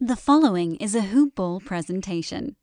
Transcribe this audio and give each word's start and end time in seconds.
The 0.00 0.16
following 0.16 0.76
is 0.76 0.94
a 0.94 1.00
Hoop 1.00 1.34
Ball 1.34 1.60
presentation. 1.60 2.56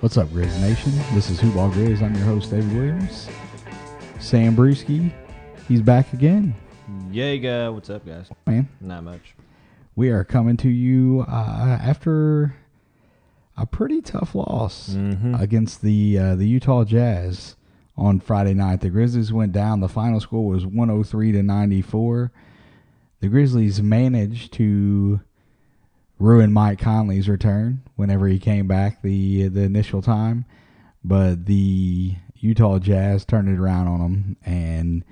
What's 0.00 0.16
up, 0.16 0.28
Grizz 0.28 0.60
Nation? 0.60 0.92
This 1.14 1.30
is 1.30 1.38
Hoop 1.40 1.54
Ball 1.54 1.70
Grizz. 1.70 2.02
I'm 2.02 2.14
your 2.16 2.24
host, 2.24 2.50
David 2.50 2.72
Williams. 2.74 3.28
Sam 4.18 4.56
Brewski, 4.56 5.12
he's 5.68 5.80
back 5.80 6.12
again. 6.12 6.54
Yega, 7.10 7.72
what's 7.72 7.88
up, 7.88 8.04
guys? 8.04 8.28
Man, 8.46 8.68
Not 8.80 9.04
much. 9.04 9.34
we 9.94 10.10
are 10.10 10.24
coming 10.24 10.56
to 10.58 10.68
you 10.68 11.24
uh, 11.28 11.78
after 11.80 12.54
a 13.56 13.66
pretty 13.66 14.00
tough 14.00 14.34
loss 14.34 14.94
Mhm. 14.94 15.38
against 15.40 15.82
the 15.82 16.18
uh, 16.18 16.34
the 16.36 16.46
Utah 16.48 16.84
Jazz 16.84 17.56
on 17.96 18.20
Friday 18.20 18.54
night. 18.54 18.80
The 18.80 18.88
Grizzlies 18.90 19.32
went 19.32 19.52
down. 19.52 19.80
The 19.80 19.88
final 19.88 20.20
score 20.20 20.46
was 20.46 20.64
103 20.66 21.32
to 21.32 21.42
94. 21.42 22.32
The 23.20 23.28
Grizzlies 23.28 23.82
managed 23.82 24.52
to 24.54 25.20
ruin 26.18 26.52
Mike 26.52 26.78
Conley's 26.78 27.28
return 27.28 27.82
whenever 27.96 28.26
he 28.28 28.38
came 28.38 28.66
back 28.66 29.02
the 29.02 29.48
the 29.48 29.62
initial 29.62 30.00
time, 30.02 30.44
but 31.04 31.46
the 31.46 32.14
Utah 32.36 32.78
Jazz 32.78 33.24
turned 33.24 33.48
it 33.48 33.58
around 33.58 33.86
on 33.88 34.00
them 34.00 34.36
and 34.44 35.04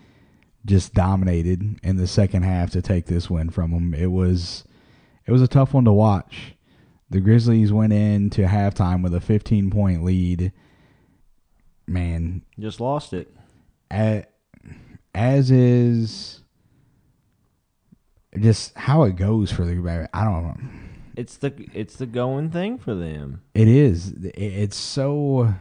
just 0.67 0.93
dominated 0.95 1.79
in 1.83 1.97
the 1.97 2.07
second 2.07 2.43
half 2.43 2.71
to 2.71 2.83
take 2.83 3.07
this 3.07 3.31
win 3.31 3.51
from 3.51 3.71
them. 3.71 3.95
It 3.95 4.11
was 4.11 4.65
it 5.27 5.33
was 5.33 5.43
a 5.43 5.49
tough 5.49 5.75
one 5.75 5.85
to 5.85 5.93
watch. 5.93 6.55
The 7.11 7.21
Grizzlies 7.21 7.73
went 7.73 7.93
into 7.93 8.43
halftime 8.43 9.03
with 9.03 9.15
a 9.15 9.21
15 9.21 9.71
point 9.71 10.05
lead. 10.05 10.53
Man, 11.87 12.43
Just 12.59 12.81
lost 12.81 13.13
it. 13.13 13.35
as 13.91 15.51
is 15.51 16.41
just 18.39 18.75
how 18.77 19.03
it 19.03 19.17
goes 19.17 19.51
for 19.51 19.65
the 19.65 20.09
I 20.15 20.25
don't 20.25 20.45
know. 20.45 20.57
It's 21.17 21.37
the 21.37 21.53
it's 21.75 21.97
the 21.97 22.07
going 22.07 22.51
thing 22.51 22.79
for 22.79 22.95
them. 22.95 23.43
It 23.55 23.67
is. 23.67 24.15
It's 24.35 24.77
so 24.77 25.55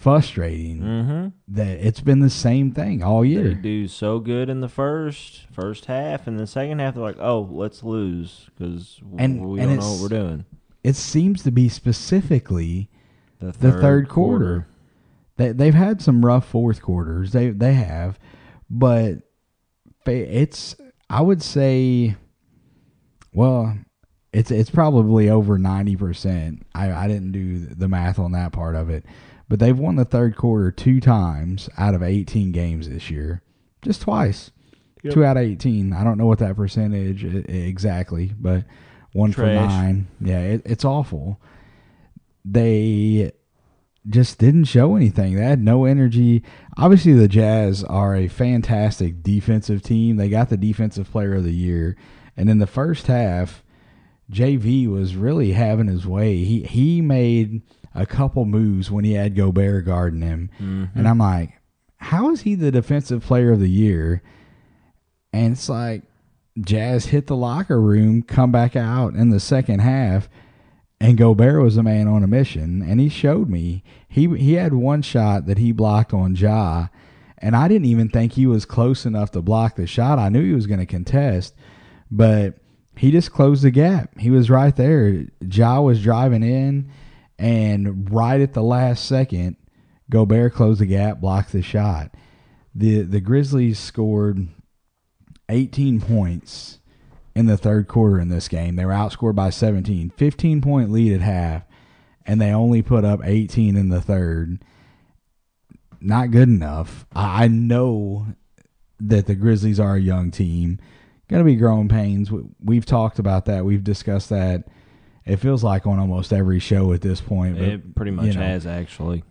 frustrating 0.00 0.80
Mm-hmm. 0.80 1.28
that 1.54 1.78
it's 1.86 2.00
been 2.00 2.20
the 2.20 2.30
same 2.30 2.72
thing 2.72 3.02
all 3.02 3.20
They 3.22 3.28
year. 3.28 3.54
do 3.54 3.86
so 3.86 4.18
good 4.18 4.48
in 4.48 4.60
the 4.62 4.68
first 4.68 5.46
first 5.52 5.84
half, 5.84 6.26
and 6.26 6.38
the 6.40 6.46
second 6.46 6.78
half 6.78 6.94
they're 6.94 7.02
like, 7.04 7.18
"Oh, 7.20 7.46
let's 7.50 7.82
lose 7.82 8.48
because 8.56 8.98
we 9.04 9.18
and 9.20 9.38
don't 9.40 9.76
know 9.76 9.92
what 9.92 10.00
we're 10.02 10.08
doing." 10.08 10.44
It 10.82 10.96
seems 10.96 11.42
to 11.42 11.50
be 11.52 11.68
specifically 11.68 12.88
The 13.40 13.52
the 13.52 13.72
third 13.72 14.08
quarter. 14.08 14.66
They 15.36 15.52
they've 15.52 15.74
had 15.74 16.00
some 16.00 16.24
rough 16.24 16.46
fourth 16.48 16.80
quarters. 16.80 17.32
They 17.32 17.50
they 17.50 17.74
have, 17.74 18.18
but 18.70 19.18
it's 20.06 20.74
I 21.10 21.20
would 21.20 21.42
say, 21.42 22.16
well, 23.34 23.76
it's 24.32 24.50
it's 24.50 24.70
probably 24.70 25.28
over 25.28 25.58
ninety 25.58 25.96
percent. 25.96 26.64
I 26.74 26.90
I 26.92 27.08
didn't 27.08 27.32
do 27.32 27.58
the 27.66 27.88
math 27.88 28.18
on 28.18 28.32
that 28.32 28.52
part 28.52 28.74
of 28.76 28.88
it, 28.90 29.04
but 29.50 29.58
they've 29.58 29.78
won 29.78 29.96
the 29.96 30.04
third 30.04 30.36
quarter 30.36 30.70
two 30.70 31.00
times 31.00 31.68
out 31.76 31.92
of 31.92 32.04
eighteen 32.04 32.52
games 32.52 32.88
this 32.88 33.10
year, 33.10 33.42
just 33.82 34.02
twice. 34.02 34.52
Yep. 35.02 35.12
Two 35.12 35.24
out 35.24 35.36
of 35.36 35.42
eighteen. 35.42 35.92
I 35.92 36.04
don't 36.04 36.16
know 36.16 36.26
what 36.26 36.38
that 36.38 36.54
percentage 36.54 37.24
exactly, 37.24 38.32
but 38.38 38.64
one 39.12 39.32
for 39.32 39.44
nine. 39.44 40.06
Yeah, 40.20 40.38
it, 40.38 40.62
it's 40.64 40.84
awful. 40.84 41.40
They 42.44 43.32
just 44.08 44.38
didn't 44.38 44.64
show 44.64 44.94
anything. 44.94 45.34
They 45.34 45.42
had 45.42 45.60
no 45.60 45.84
energy. 45.84 46.44
Obviously, 46.78 47.12
the 47.14 47.28
Jazz 47.28 47.82
are 47.82 48.14
a 48.14 48.28
fantastic 48.28 49.20
defensive 49.20 49.82
team. 49.82 50.16
They 50.16 50.28
got 50.28 50.48
the 50.48 50.56
defensive 50.56 51.10
player 51.10 51.34
of 51.34 51.44
the 51.44 51.52
year. 51.52 51.96
And 52.36 52.48
in 52.48 52.58
the 52.58 52.68
first 52.68 53.08
half, 53.08 53.64
JV 54.30 54.86
was 54.86 55.16
really 55.16 55.52
having 55.52 55.88
his 55.88 56.06
way. 56.06 56.36
He 56.44 56.62
he 56.62 57.00
made 57.00 57.62
a 57.94 58.06
couple 58.06 58.44
moves 58.44 58.90
when 58.90 59.04
he 59.04 59.14
had 59.14 59.34
Gobert 59.34 59.84
guarding 59.84 60.22
him. 60.22 60.50
Mhm. 60.60 60.90
And 60.94 61.08
I'm 61.08 61.18
like, 61.18 61.54
how 61.96 62.30
is 62.30 62.42
he 62.42 62.54
the 62.54 62.70
defensive 62.70 63.22
player 63.22 63.52
of 63.52 63.60
the 63.60 63.70
year? 63.70 64.22
And 65.32 65.52
it's 65.52 65.68
like 65.68 66.02
Jazz 66.58 67.06
hit 67.06 67.26
the 67.26 67.36
locker 67.36 67.80
room, 67.80 68.22
come 68.22 68.50
back 68.52 68.74
out 68.76 69.14
in 69.14 69.30
the 69.30 69.40
second 69.40 69.80
half, 69.80 70.28
and 71.00 71.16
Gobert 71.16 71.62
was 71.62 71.76
a 71.76 71.82
man 71.82 72.08
on 72.08 72.22
a 72.22 72.26
mission, 72.26 72.82
and 72.82 73.00
he 73.00 73.08
showed 73.08 73.48
me. 73.48 73.82
He 74.08 74.26
he 74.36 74.54
had 74.54 74.74
one 74.74 75.02
shot 75.02 75.46
that 75.46 75.58
he 75.58 75.72
blocked 75.72 76.12
on 76.12 76.34
Ja, 76.34 76.88
and 77.38 77.54
I 77.56 77.68
didn't 77.68 77.86
even 77.86 78.08
think 78.08 78.32
he 78.32 78.46
was 78.46 78.64
close 78.64 79.06
enough 79.06 79.30
to 79.32 79.40
block 79.42 79.76
the 79.76 79.86
shot. 79.86 80.18
I 80.18 80.28
knew 80.28 80.44
he 80.44 80.52
was 80.52 80.66
going 80.66 80.80
to 80.80 80.86
contest, 80.86 81.54
but 82.10 82.56
he 82.96 83.10
just 83.10 83.32
closed 83.32 83.62
the 83.62 83.70
gap. 83.70 84.18
He 84.18 84.30
was 84.30 84.50
right 84.50 84.74
there. 84.76 85.26
Ja 85.40 85.80
was 85.80 86.02
driving 86.02 86.42
in, 86.42 86.90
and 87.40 88.12
right 88.12 88.40
at 88.40 88.52
the 88.52 88.62
last 88.62 89.06
second, 89.06 89.56
Gobert 90.10 90.52
closed 90.52 90.80
the 90.80 90.86
gap, 90.86 91.20
blocked 91.20 91.52
the 91.52 91.62
shot. 91.62 92.14
the 92.74 93.00
The 93.00 93.20
Grizzlies 93.20 93.78
scored 93.78 94.46
18 95.48 96.02
points 96.02 96.80
in 97.34 97.46
the 97.46 97.56
third 97.56 97.88
quarter 97.88 98.20
in 98.20 98.28
this 98.28 98.46
game. 98.46 98.76
They 98.76 98.84
were 98.84 98.92
outscored 98.92 99.34
by 99.34 99.48
17. 99.48 100.10
15 100.10 100.60
point 100.60 100.92
lead 100.92 101.14
at 101.14 101.22
half, 101.22 101.62
and 102.26 102.40
they 102.40 102.52
only 102.52 102.82
put 102.82 103.06
up 103.06 103.20
18 103.24 103.74
in 103.74 103.88
the 103.88 104.02
third. 104.02 104.62
Not 105.98 106.32
good 106.32 106.48
enough. 106.48 107.06
I 107.14 107.48
know 107.48 108.26
that 109.00 109.26
the 109.26 109.34
Grizzlies 109.34 109.80
are 109.80 109.94
a 109.94 110.00
young 110.00 110.30
team. 110.30 110.78
Going 111.28 111.40
to 111.40 111.50
be 111.50 111.56
growing 111.56 111.88
pains. 111.88 112.30
We've 112.62 112.84
talked 112.84 113.18
about 113.18 113.46
that. 113.46 113.64
We've 113.64 113.84
discussed 113.84 114.28
that. 114.28 114.64
It 115.30 115.36
feels 115.36 115.62
like 115.62 115.86
on 115.86 116.00
almost 116.00 116.32
every 116.32 116.58
show 116.58 116.92
at 116.92 117.02
this 117.02 117.20
point. 117.20 117.56
But, 117.56 117.68
it 117.68 117.94
pretty 117.94 118.10
much 118.10 118.26
you 118.26 118.32
know, 118.34 118.40
has 118.40 118.66
actually. 118.66 119.22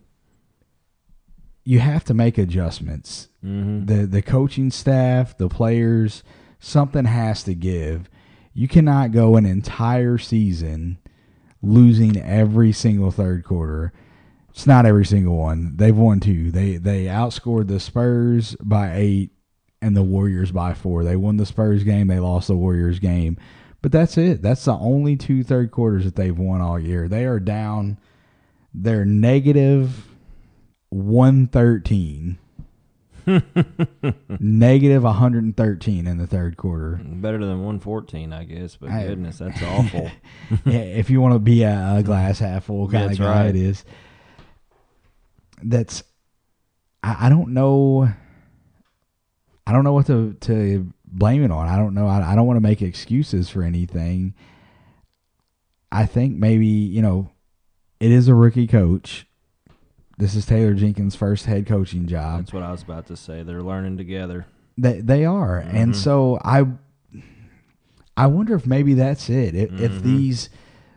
You 1.64 1.78
have 1.80 2.04
to 2.04 2.14
make 2.14 2.38
adjustments. 2.38 3.28
Mm-hmm. 3.44 3.86
the 3.86 4.06
the 4.06 4.22
coaching 4.22 4.70
staff, 4.70 5.36
the 5.36 5.48
players, 5.48 6.22
something 6.58 7.04
has 7.04 7.42
to 7.44 7.54
give. 7.54 8.08
You 8.54 8.66
cannot 8.66 9.12
go 9.12 9.36
an 9.36 9.44
entire 9.44 10.16
season 10.16 10.98
losing 11.62 12.16
every 12.16 12.72
single 12.72 13.10
third 13.10 13.44
quarter. 13.44 13.92
It's 14.50 14.66
not 14.66 14.86
every 14.86 15.04
single 15.04 15.36
one. 15.36 15.76
They've 15.76 15.96
won 15.96 16.20
two. 16.20 16.50
They 16.50 16.76
they 16.76 17.04
outscored 17.04 17.68
the 17.68 17.78
Spurs 17.78 18.56
by 18.62 18.94
eight 18.94 19.30
and 19.82 19.94
the 19.94 20.02
Warriors 20.02 20.50
by 20.50 20.72
four. 20.72 21.04
They 21.04 21.16
won 21.16 21.36
the 21.36 21.46
Spurs 21.46 21.84
game. 21.84 22.06
They 22.06 22.20
lost 22.20 22.48
the 22.48 22.56
Warriors 22.56 22.98
game. 22.98 23.36
But 23.82 23.92
that's 23.92 24.18
it. 24.18 24.42
That's 24.42 24.64
the 24.64 24.74
only 24.74 25.16
two 25.16 25.42
third 25.42 25.70
quarters 25.70 26.04
that 26.04 26.16
they've 26.16 26.36
won 26.36 26.60
all 26.60 26.78
year. 26.78 27.08
They 27.08 27.24
are 27.24 27.40
down. 27.40 27.98
They're 28.74 29.04
negative 29.06 30.06
one 30.90 31.46
thirteen 31.46 32.38
negative 34.40 35.02
113 35.04 36.06
in 36.06 36.18
the 36.18 36.26
third 36.26 36.56
quarter. 36.56 37.00
Better 37.04 37.38
than 37.38 37.58
114, 37.62 38.32
I 38.32 38.44
guess. 38.44 38.76
But 38.76 38.90
I- 38.90 39.06
goodness, 39.06 39.38
that's 39.38 39.62
awful. 39.64 40.10
Yeah, 40.64 40.78
if 40.80 41.10
you 41.10 41.20
want 41.20 41.34
to 41.34 41.38
be 41.38 41.62
a, 41.62 41.96
a 41.98 42.02
glass 42.02 42.38
half 42.38 42.64
full 42.64 42.88
kind 42.88 43.10
That's 43.10 43.18
of 43.20 43.26
guy, 43.26 43.40
right. 43.42 43.50
it 43.50 43.56
is. 43.56 43.84
That's 45.62 46.02
I, 47.02 47.26
I 47.26 47.28
don't 47.28 47.50
know. 47.50 48.10
I 49.66 49.72
don't 49.72 49.84
know 49.84 49.92
what 49.92 50.06
to 50.06 50.34
to 50.40 50.92
blame 51.12 51.42
it 51.44 51.50
on. 51.50 51.68
I 51.68 51.76
don't 51.76 51.94
know. 51.94 52.06
I, 52.06 52.32
I 52.32 52.34
don't 52.36 52.46
want 52.46 52.56
to 52.56 52.60
make 52.62 52.82
excuses 52.82 53.48
for 53.50 53.62
anything. 53.62 54.34
I 55.92 56.06
think 56.06 56.36
maybe 56.36 56.66
you 56.66 57.02
know, 57.02 57.30
it 57.98 58.10
is 58.10 58.28
a 58.28 58.34
rookie 58.34 58.66
coach. 58.66 59.26
This 60.18 60.34
is 60.34 60.44
Taylor 60.46 60.74
Jenkins' 60.74 61.14
first 61.16 61.46
head 61.46 61.66
coaching 61.66 62.06
job. 62.06 62.40
That's 62.40 62.52
what 62.52 62.62
I 62.62 62.70
was 62.72 62.82
about 62.82 63.06
to 63.06 63.16
say. 63.16 63.42
They're 63.42 63.62
learning 63.62 63.96
together. 63.96 64.46
They 64.78 65.00
they 65.00 65.24
are, 65.24 65.58
and 65.58 65.92
Mhm. 65.92 65.96
so 65.96 66.38
I 66.44 66.66
I 68.16 68.26
wonder 68.26 68.54
if 68.54 68.66
maybe 68.66 68.94
that's 68.94 69.30
it. 69.30 69.54
If, 69.54 69.72
if 69.80 69.92
Mhm. 69.92 70.02
these 70.02 70.50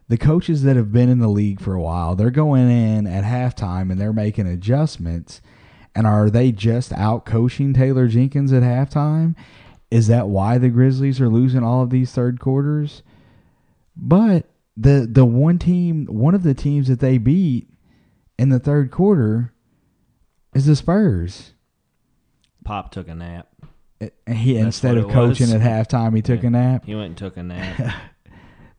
the 0.10 0.18
coaches 0.18 0.64
that 0.64 0.76
have 0.76 0.92
been 0.92 1.10
in 1.10 1.20
the 1.20 1.30
league 1.30 1.62
for 1.62 1.74
a 1.74 1.82
while, 1.82 2.16
they're 2.16 2.30
going 2.30 2.70
in 2.70 3.08
at 3.08 3.24
halftime 3.24 3.90
and 3.90 4.00
they're 4.00 4.12
making 4.14 4.46
adjustments, 4.48 5.42
and 5.96 6.06
are 6.06 6.30
they 6.30 6.52
just 6.52 6.92
out 6.94 7.26
coaching 7.26 7.74
Taylor 7.74 8.08
Jenkins 8.08 8.52
at 8.52 8.64
halftime? 8.64 9.36
Is 9.94 10.08
that 10.08 10.28
why 10.28 10.58
the 10.58 10.70
Grizzlies 10.70 11.22
are 11.22 11.30
losing 11.30 11.64
all 11.64 11.84
of 11.84 11.92
these 11.92 12.12
third 12.12 12.40
quarters? 12.40 13.04
But 13.96 14.48
the 14.76 15.08
the 15.10 15.24
one 15.24 15.60
team, 15.60 16.08
one 16.08 16.34
of 16.34 16.42
the 16.42 16.56
teams 16.56 16.88
that 16.88 17.00
they 17.00 17.20
beat 17.20 17.70
in 18.40 18.50
the 18.50 18.58
third 18.58 18.90
quarter 18.90 19.54
is 20.56 20.66
the 20.66 20.76
Spurs. 20.76 21.54
Pop 22.64 22.92
took 22.92 23.08
a 23.08 23.14
nap. 23.14 23.50
He 24.28 24.54
That's 24.56 24.66
instead 24.66 24.98
of 24.98 25.10
coaching 25.12 25.52
was. 25.54 25.54
at 25.54 25.62
halftime, 25.62 26.16
he 26.16 26.24
took 26.24 26.42
Yeah. 26.42 26.48
a 26.48 26.52
nap. 26.52 26.86
He 26.86 26.96
went 26.96 27.06
and 27.10 27.18
took 27.18 27.38
a 27.38 27.44
nap. 27.44 27.96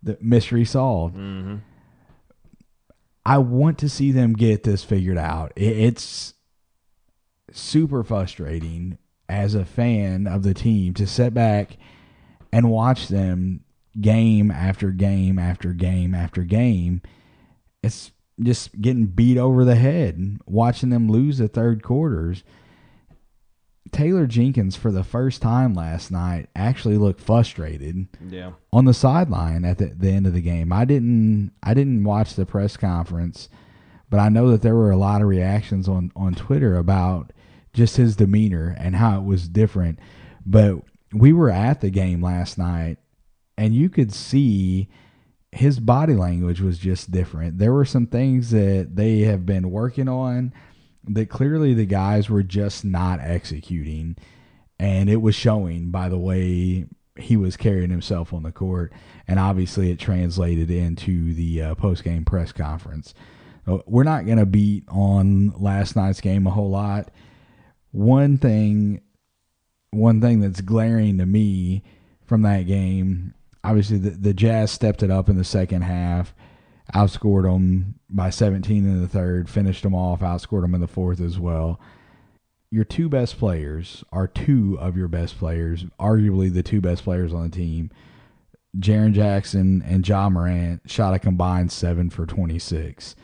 The 0.02 0.18
mystery 0.20 0.64
solved. 0.66 1.16
mm-hmm. 1.16 1.56
I 3.24 3.38
want 3.38 3.78
to 3.78 3.88
see 3.88 4.12
them 4.12 4.34
get 4.34 4.64
this 4.64 4.84
figured 4.84 5.16
out. 5.16 5.52
It's 5.56 6.34
super 7.52 8.02
frustrating 8.02 8.98
as 9.28 9.54
a 9.54 9.64
fan 9.64 10.26
of 10.26 10.42
the 10.42 10.54
team 10.54 10.94
to 10.94 11.06
sit 11.06 11.32
back 11.34 11.76
and 12.52 12.70
watch 12.70 13.08
them 13.08 13.60
game 14.00 14.50
after 14.50 14.90
game 14.90 15.38
after 15.38 15.72
game 15.72 16.14
after 16.14 16.42
game. 16.44 17.02
It's 17.82 18.12
just 18.40 18.80
getting 18.80 19.06
beat 19.06 19.38
over 19.38 19.64
the 19.64 19.76
head, 19.76 20.38
watching 20.46 20.90
them 20.90 21.08
lose 21.10 21.38
the 21.38 21.48
third 21.48 21.82
quarters. 21.82 22.42
Taylor 23.92 24.26
Jenkins, 24.26 24.74
for 24.74 24.90
the 24.90 25.04
first 25.04 25.40
time 25.40 25.74
last 25.74 26.10
night, 26.10 26.48
actually 26.56 26.96
looked 26.98 27.20
frustrated 27.20 28.08
Yeah. 28.28 28.52
on 28.72 28.86
the 28.86 28.94
sideline 28.94 29.64
at 29.64 29.78
the, 29.78 29.86
the 29.86 30.10
end 30.10 30.26
of 30.26 30.32
the 30.32 30.40
game. 30.40 30.72
I 30.72 30.84
didn't 30.84 31.52
I 31.62 31.74
didn't 31.74 32.02
watch 32.02 32.34
the 32.34 32.46
press 32.46 32.76
conference, 32.76 33.48
but 34.10 34.18
I 34.18 34.30
know 34.30 34.50
that 34.50 34.62
there 34.62 34.74
were 34.74 34.90
a 34.90 34.96
lot 34.96 35.20
of 35.22 35.28
reactions 35.28 35.88
on 35.88 36.10
on 36.16 36.34
Twitter 36.34 36.76
about 36.76 37.32
just 37.74 37.96
his 37.96 38.16
demeanor 38.16 38.74
and 38.78 38.96
how 38.96 39.18
it 39.18 39.24
was 39.24 39.48
different. 39.48 39.98
But 40.46 40.76
we 41.12 41.32
were 41.32 41.50
at 41.50 41.80
the 41.80 41.90
game 41.90 42.22
last 42.22 42.56
night 42.56 42.96
and 43.58 43.74
you 43.74 43.88
could 43.90 44.12
see 44.12 44.88
his 45.52 45.78
body 45.78 46.14
language 46.14 46.60
was 46.60 46.78
just 46.78 47.10
different. 47.10 47.58
There 47.58 47.72
were 47.72 47.84
some 47.84 48.06
things 48.06 48.50
that 48.50 48.96
they 48.96 49.20
have 49.20 49.44
been 49.46 49.70
working 49.70 50.08
on 50.08 50.52
that 51.06 51.28
clearly 51.28 51.74
the 51.74 51.86
guys 51.86 52.30
were 52.30 52.42
just 52.42 52.84
not 52.84 53.20
executing 53.20 54.16
and 54.78 55.08
it 55.10 55.20
was 55.20 55.34
showing 55.34 55.90
by 55.90 56.08
the 56.08 56.18
way 56.18 56.86
he 57.16 57.36
was 57.36 57.56
carrying 57.56 57.90
himself 57.90 58.32
on 58.32 58.42
the 58.42 58.50
court 58.50 58.92
and 59.28 59.38
obviously 59.38 59.90
it 59.90 59.98
translated 59.98 60.70
into 60.70 61.32
the 61.34 61.62
uh, 61.62 61.74
post-game 61.74 62.24
press 62.24 62.50
conference 62.52 63.14
Uh, 63.66 63.78
we're 63.86 64.02
not 64.02 64.26
going 64.26 64.38
to 64.38 64.46
beat 64.46 64.82
on 64.88 65.52
last 65.58 65.94
night's 65.94 66.20
game 66.20 66.46
a 66.46 66.50
whole 66.50 66.70
lot 66.70 67.12
one 67.94 68.38
thing 68.38 69.00
one 69.90 70.20
thing 70.20 70.40
that's 70.40 70.60
glaring 70.60 71.18
to 71.18 71.26
me 71.26 71.82
from 72.24 72.42
that 72.42 72.66
game 72.66 73.32
obviously 73.62 73.98
the, 73.98 74.10
the 74.10 74.34
jazz 74.34 74.70
stepped 74.70 75.02
it 75.02 75.10
up 75.10 75.28
in 75.28 75.36
the 75.36 75.44
second 75.44 75.82
half 75.82 76.34
outscored 76.94 77.44
them 77.44 77.94
by 78.10 78.28
17 78.28 78.84
in 78.84 79.00
the 79.00 79.08
third 79.08 79.48
finished 79.48 79.84
them 79.84 79.94
off 79.94 80.20
outscored 80.20 80.62
them 80.62 80.74
in 80.74 80.80
the 80.80 80.88
fourth 80.88 81.20
as 81.20 81.38
well 81.38 81.80
your 82.74 82.84
two 82.84 83.08
best 83.08 83.38
players 83.38 84.02
are 84.10 84.26
two 84.26 84.76
of 84.80 84.96
your 84.96 85.06
best 85.06 85.38
players, 85.38 85.84
arguably 86.00 86.52
the 86.52 86.64
two 86.64 86.80
best 86.80 87.04
players 87.04 87.32
on 87.32 87.44
the 87.44 87.56
team. 87.56 87.88
Jaren 88.76 89.12
Jackson 89.12 89.80
and 89.86 90.06
Ja 90.06 90.28
Morant 90.28 90.82
shot 90.84 91.14
a 91.14 91.20
combined 91.20 91.70
seven 91.70 92.10
for 92.10 92.26
26. 92.26 93.14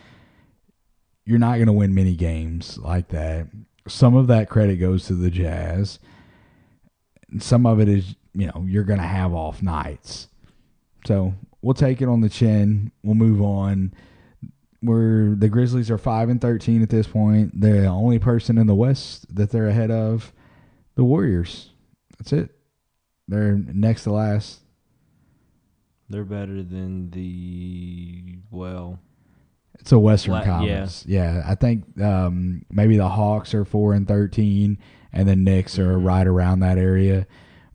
You're 1.25 1.41
not 1.41 1.57
going 1.57 1.67
to 1.67 1.73
win 1.73 1.97
many 1.97 2.15
games 2.15 2.79
like 2.79 3.09
that. 3.09 3.49
Some 3.91 4.15
of 4.15 4.29
that 4.29 4.49
credit 4.49 4.77
goes 4.77 5.07
to 5.07 5.15
the 5.15 5.31
Jazz. 5.31 5.99
Some 7.39 7.67
of 7.67 7.81
it 7.81 7.89
is, 7.89 8.15
you 8.35 8.47
know, 8.47 8.65
you're 8.67 8.85
going 8.85 9.01
to 9.01 9.07
have 9.07 9.35
off 9.35 9.63
nights. 9.63 10.29
So 11.07 11.35
we'll 11.61 11.75
take 11.75 12.01
it 12.01 12.09
on 12.09 12.21
the 12.21 12.29
chin. 12.29 12.93
We'll 13.03 13.15
move 13.15 13.43
on 13.43 13.93
where 14.81 15.35
the 15.35 15.49
Grizzlies 15.49 15.91
are 15.91 15.99
five 15.99 16.29
and 16.29 16.41
thirteen 16.41 16.83
at 16.83 16.89
this 16.89 17.07
point. 17.07 17.61
They're 17.61 17.83
the 17.83 17.89
only 17.89 18.19
person 18.19 18.59
in 18.59 18.67
the 18.67 18.75
West 18.75 19.35
that 19.35 19.51
they're 19.51 19.69
ahead 19.69 19.91
of 19.91 20.33
the 20.95 21.05
Warriors. 21.05 21.71
That's 22.19 22.33
it. 22.33 22.51
They're 23.29 23.59
next 23.59 24.05
to 24.05 24.13
last. 24.13 24.61
They're 26.09 26.25
better 26.25 26.63
than 26.63 27.11
the 27.11 28.39
well. 28.51 28.99
It's 29.81 29.93
a 29.93 29.99
Western 29.99 30.35
La- 30.35 30.45
Conference. 30.45 31.05
Yeah. 31.07 31.43
I 31.47 31.55
think 31.55 32.01
um, 32.01 32.65
maybe 32.71 32.97
the 32.97 33.09
Hawks 33.09 33.55
are 33.55 33.65
four 33.65 33.95
and 33.95 34.07
thirteen, 34.07 34.79
and 35.13 35.29
the 35.29 35.37
Knicks 35.37 35.79
are 35.79 35.97
Mhm. 35.97 36.05
right 36.07 36.27
around 36.27 36.61
that 36.61 36.79
area. 36.79 37.27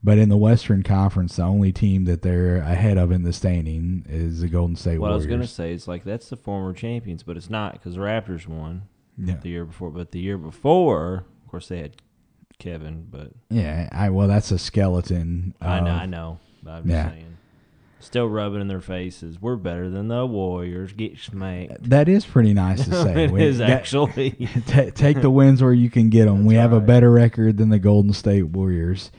But 0.04 0.20
in 0.20 0.30
the 0.30 0.38
Western 0.38 0.84
Conference, 0.84 1.38
the 1.38 1.44
only 1.44 1.72
team 1.72 2.06
that 2.06 2.22
they're 2.22 2.58
ahead 2.58 3.00
of 3.00 3.12
in 3.12 3.24
the 3.24 3.34
standing 3.34 4.06
is 4.08 4.42
the 4.42 4.48
Golden 4.48 4.76
State 4.76 5.00
What 5.00 5.12
I 5.12 5.16
was 5.16 5.26
gonna 5.26 5.48
say 5.48 5.74
is 5.74 5.88
like 5.88 6.04
that's 6.04 6.30
the 6.30 6.38
former 6.38 6.74
champions, 6.74 7.24
but 7.24 7.38
it's 7.38 7.50
not 7.50 7.74
because 7.74 7.96
the 7.96 8.02
Raptors 8.02 8.48
won 8.48 8.84
yeah. 9.18 9.38
the 9.42 9.50
year 9.50 9.66
before. 9.66 9.90
But 9.90 10.12
the 10.12 10.20
year 10.20 10.38
before, 10.38 11.26
of 11.44 11.50
course, 11.50 11.70
they 11.70 11.80
had 11.80 11.96
Kevin. 12.60 13.08
But 13.10 13.32
yeah, 13.50 13.90
I 13.92 14.12
well, 14.12 14.28
that's 14.28 14.52
a 14.52 14.60
skeleton. 14.60 15.56
I 15.60 15.80
know, 15.80 15.92
I 15.92 16.06
know. 16.06 16.40
I'm 16.68 16.84
just 16.84 16.94
yeah. 16.94 17.10
saying, 17.10 17.35
still 18.06 18.28
rubbing 18.28 18.62
in 18.62 18.68
their 18.68 18.82
faces. 18.82 19.42
We're 19.42 19.56
better 19.56 19.90
than 19.90 20.08
the 20.08 20.26
Warriors. 20.26 20.94
Get 20.94 21.18
smacked. 21.20 21.90
That 21.90 22.08
is 22.08 22.26
pretty 22.26 22.54
nice 22.54 22.86
to 22.86 22.92
say. 23.04 23.26
it 23.26 23.32
We- 23.32 23.44
is 23.44 23.58
that- 23.58 23.70
actually. 23.70 24.32
Ta 24.68 24.90
take 24.94 25.22
the 25.22 25.30
wins 25.30 25.62
where 25.62 25.74
you 25.74 25.90
can 25.90 26.10
get 26.10 26.26
them. 26.26 26.38
That's 26.44 26.48
we 26.48 26.56
have 26.56 26.74
a 26.74 26.80
better 26.80 27.12
record 27.12 27.58
than 27.58 27.70
the 27.70 27.80
Golden 27.80 28.14
State 28.14 28.44
Warriors. 28.44 29.12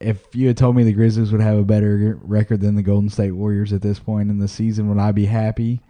If 0.00 0.34
you 0.34 0.46
had 0.46 0.56
told 0.56 0.76
me 0.76 0.84
the 0.84 0.92
Grizzlies 0.92 1.32
would 1.32 1.40
have 1.40 1.58
a 1.58 1.64
better 1.64 2.18
record 2.22 2.60
than 2.60 2.76
the 2.76 2.82
Golden 2.84 3.10
State 3.10 3.32
Warriors 3.32 3.72
at 3.72 3.82
this 3.82 3.98
point 3.98 4.30
in 4.30 4.38
the 4.38 4.46
season, 4.46 4.88
would 4.88 4.98
I 4.98 5.10
be 5.10 5.26
happy? 5.26 5.80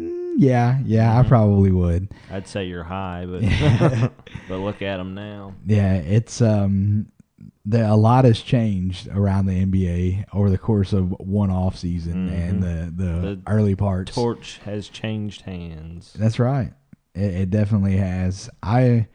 Mm, 0.00 0.34
yeah, 0.38 0.78
yeah, 0.84 1.18
I 1.18 1.22
Mhm. 1.22 1.28
probably 1.28 1.70
would. 1.70 2.08
I'd 2.30 2.48
say 2.48 2.64
you're 2.66 2.84
high, 2.84 3.26
but 3.28 3.42
but 4.48 4.58
look 4.60 4.80
at 4.80 4.96
them 4.96 5.14
now. 5.14 5.52
Yeah, 5.66 5.94
it's 5.96 6.40
um, 6.40 7.08
the, 7.68 7.86
a 7.86 7.94
lot 7.94 8.24
has 8.24 8.40
changed 8.40 9.08
around 9.08 9.44
the 9.44 9.64
NBA 9.64 10.24
over 10.32 10.48
the 10.48 10.56
course 10.56 10.94
of 10.94 11.10
one 11.20 11.50
off 11.50 11.76
season 11.76 12.30
and 12.30 12.62
mm-hmm. 12.62 12.96
the, 12.96 13.04
the 13.04 13.20
The 13.20 13.40
early 13.46 13.74
parts. 13.74 14.14
Torch 14.14 14.58
has 14.64 14.88
changed 14.88 15.42
hands. 15.42 16.14
That's 16.18 16.38
right. 16.38 16.72
It, 17.14 17.34
it 17.34 17.50
definitely 17.50 17.98
has. 17.98 18.48
I 18.62 19.06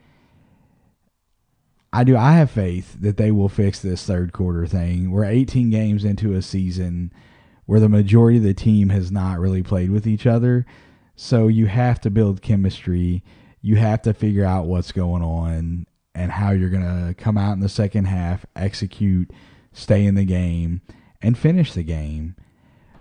I 1.92 2.04
do. 2.04 2.16
I 2.16 2.34
have 2.34 2.50
faith 2.50 2.96
that 3.00 3.16
they 3.16 3.32
will 3.32 3.48
fix 3.48 3.80
this 3.80 4.06
third 4.06 4.32
quarter 4.32 4.66
thing. 4.66 5.10
We're 5.10 5.24
18 5.24 5.70
games 5.70 6.04
into 6.04 6.32
a 6.34 6.42
season 6.42 7.12
where 7.66 7.80
the 7.80 7.88
majority 7.88 8.38
of 8.38 8.44
the 8.44 8.54
team 8.54 8.90
has 8.90 9.10
not 9.10 9.40
really 9.40 9.64
played 9.64 9.90
with 9.90 10.06
each 10.06 10.26
other. 10.26 10.64
So 11.16 11.48
you 11.48 11.66
have 11.66 12.00
to 12.02 12.10
build 12.10 12.40
chemistry. 12.40 13.24
You 13.62 13.76
have 13.76 14.02
to 14.02 14.14
figure 14.14 14.44
out 14.44 14.66
what's 14.66 14.92
going 14.92 15.22
on 15.22 15.86
and 16.14 16.32
how 16.32 16.50
you're 16.50 16.70
going 16.70 16.82
to 17.08 17.14
come 17.14 17.36
out 17.36 17.52
in 17.52 17.60
the 17.60 17.68
second 17.68 18.06
half, 18.06 18.46
execute, 18.54 19.30
stay 19.72 20.04
in 20.04 20.14
the 20.14 20.24
game, 20.24 20.80
and 21.20 21.36
finish 21.36 21.72
the 21.72 21.82
game. 21.82 22.36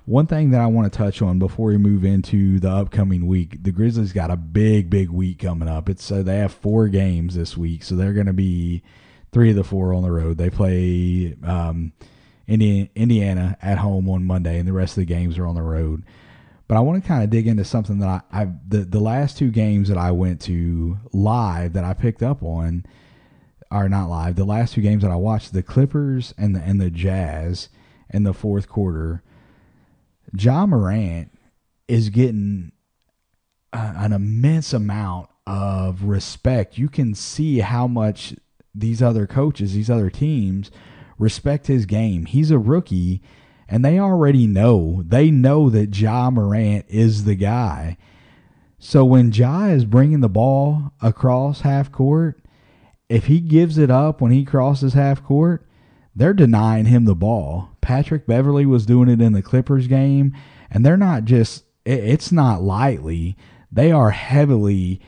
One 0.05 0.27
thing 0.27 0.51
that 0.51 0.59
I 0.59 0.67
want 0.67 0.91
to 0.91 0.97
touch 0.97 1.21
on 1.21 1.39
before 1.39 1.67
we 1.67 1.77
move 1.77 2.03
into 2.03 2.59
the 2.59 2.69
upcoming 2.69 3.25
week, 3.25 3.63
the 3.63 3.71
Grizzlies 3.71 4.11
got 4.11 4.31
a 4.31 4.35
big, 4.35 4.89
big 4.89 5.09
week 5.09 5.39
coming 5.39 5.69
up. 5.69 5.87
It's 5.87 6.03
so 6.03 6.23
they 6.23 6.39
have 6.39 6.53
four 6.53 6.89
games 6.89 7.35
this 7.35 7.55
week, 7.55 7.83
so 7.83 7.95
they're 7.95 8.13
going 8.13 8.25
to 8.25 8.33
be 8.33 8.83
three 9.31 9.51
of 9.51 9.55
the 9.55 9.63
four 9.63 9.93
on 9.93 10.03
the 10.03 10.11
road. 10.11 10.37
They 10.37 10.49
play 10.49 11.35
um, 11.43 11.93
Indiana 12.47 13.57
at 13.61 13.77
home 13.77 14.09
on 14.09 14.25
Monday, 14.25 14.59
and 14.59 14.67
the 14.67 14.73
rest 14.73 14.97
of 14.97 15.01
the 15.01 15.05
games 15.05 15.37
are 15.37 15.45
on 15.45 15.55
the 15.55 15.61
road. 15.61 16.03
But 16.67 16.77
I 16.77 16.81
want 16.81 17.01
to 17.01 17.07
kind 17.07 17.23
of 17.23 17.29
dig 17.29 17.47
into 17.47 17.63
something 17.63 17.99
that 17.99 18.25
I, 18.31 18.41
I 18.41 18.47
the 18.67 18.79
the 18.79 18.99
last 18.99 19.37
two 19.37 19.51
games 19.51 19.89
that 19.89 19.97
I 19.97 20.11
went 20.11 20.41
to 20.41 20.97
live 21.11 21.73
that 21.73 21.83
I 21.83 21.93
picked 21.93 22.23
up 22.23 22.41
on 22.43 22.85
are 23.71 23.89
not 23.89 24.09
live. 24.09 24.35
The 24.35 24.45
last 24.45 24.73
two 24.73 24.81
games 24.81 25.03
that 25.03 25.11
I 25.11 25.15
watched, 25.15 25.53
the 25.53 25.63
Clippers 25.63 26.33
and 26.37 26.55
the 26.55 26.61
and 26.61 26.79
the 26.79 26.89
Jazz 26.89 27.69
in 28.09 28.23
the 28.23 28.33
fourth 28.33 28.67
quarter. 28.67 29.23
Ja 30.37 30.65
Morant 30.65 31.31
is 31.87 32.09
getting 32.09 32.71
a, 33.71 33.93
an 33.97 34.13
immense 34.13 34.73
amount 34.73 35.29
of 35.45 36.03
respect. 36.03 36.77
You 36.77 36.89
can 36.89 37.13
see 37.13 37.59
how 37.59 37.87
much 37.87 38.35
these 38.73 39.01
other 39.01 39.27
coaches, 39.27 39.73
these 39.73 39.89
other 39.89 40.09
teams 40.09 40.71
respect 41.19 41.67
his 41.67 41.85
game. 41.85 42.25
He's 42.25 42.51
a 42.51 42.57
rookie 42.57 43.21
and 43.67 43.83
they 43.83 43.99
already 43.99 44.47
know. 44.47 45.03
They 45.05 45.31
know 45.31 45.69
that 45.69 45.97
Ja 45.97 46.29
Morant 46.29 46.85
is 46.89 47.23
the 47.23 47.35
guy. 47.35 47.97
So 48.79 49.05
when 49.05 49.31
Ja 49.31 49.65
is 49.65 49.85
bringing 49.85 50.19
the 50.19 50.29
ball 50.29 50.91
across 51.01 51.61
half 51.61 51.91
court, 51.91 52.42
if 53.13 53.25
he 53.27 53.39
gives 53.39 53.77
it 53.77 53.91
up 53.91 54.21
when 54.21 54.31
he 54.31 54.43
crosses 54.43 54.93
half 54.93 55.23
court, 55.23 55.65
they're 56.15 56.33
denying 56.33 56.85
him 56.85 57.05
the 57.05 57.15
ball. 57.15 57.69
Patrick 57.81 58.25
Beverley 58.25 58.65
was 58.65 58.85
doing 58.85 59.09
it 59.09 59.21
in 59.21 59.33
the 59.33 59.41
Clippers 59.41 59.87
game, 59.87 60.35
and 60.71 60.85
they're 60.85 60.97
not 60.97 61.25
just, 61.25 61.65
it- 61.85 62.03
it's 62.03 62.31
not 62.31 62.63
lightly. 62.63 63.35
They 63.71 63.91
are 63.91 64.11
heavily 64.11 64.99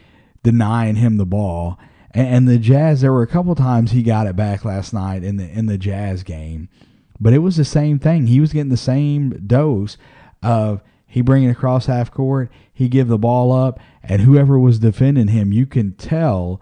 denying 0.44 0.96
him 0.96 1.18
the 1.18 1.26
ball. 1.26 1.80
And, 2.12 2.48
the 2.48 2.58
Jazz, 2.60 3.02
there 3.02 3.12
were 3.12 3.24
a 3.24 3.28
couple 3.28 3.56
times 3.56 3.92
he 3.92 4.02
got 4.02 4.26
it 4.28 4.36
back 4.38 4.64
last 4.64 4.94
night 4.94 5.22
in 5.24 5.36
the 5.36 5.50
in 5.50 5.66
the 5.66 5.78
Jazz 5.78 6.24
game, 6.24 6.70
but 7.20 7.34
it 7.34 7.40
was 7.40 7.58
the 7.58 7.66
same 7.66 8.00
thing. 8.00 8.28
He 8.28 8.40
was 8.40 8.54
getting 8.54 8.70
the 8.70 8.78
same 8.78 9.32
dose 9.46 9.98
of 10.42 10.82
he 11.06 11.22
bring 11.22 11.44
it 11.44 11.50
across 11.50 11.88
half 11.88 12.12
court, 12.12 12.50
he 12.74 12.88
give 12.88 13.10
the 13.10 13.18
ball 13.18 13.52
up, 13.52 13.80
and 14.02 14.22
whoever 14.22 14.58
was 14.58 14.80
defending 14.80 15.28
him, 15.28 15.52
you 15.52 15.66
can 15.66 15.92
tell 15.94 16.62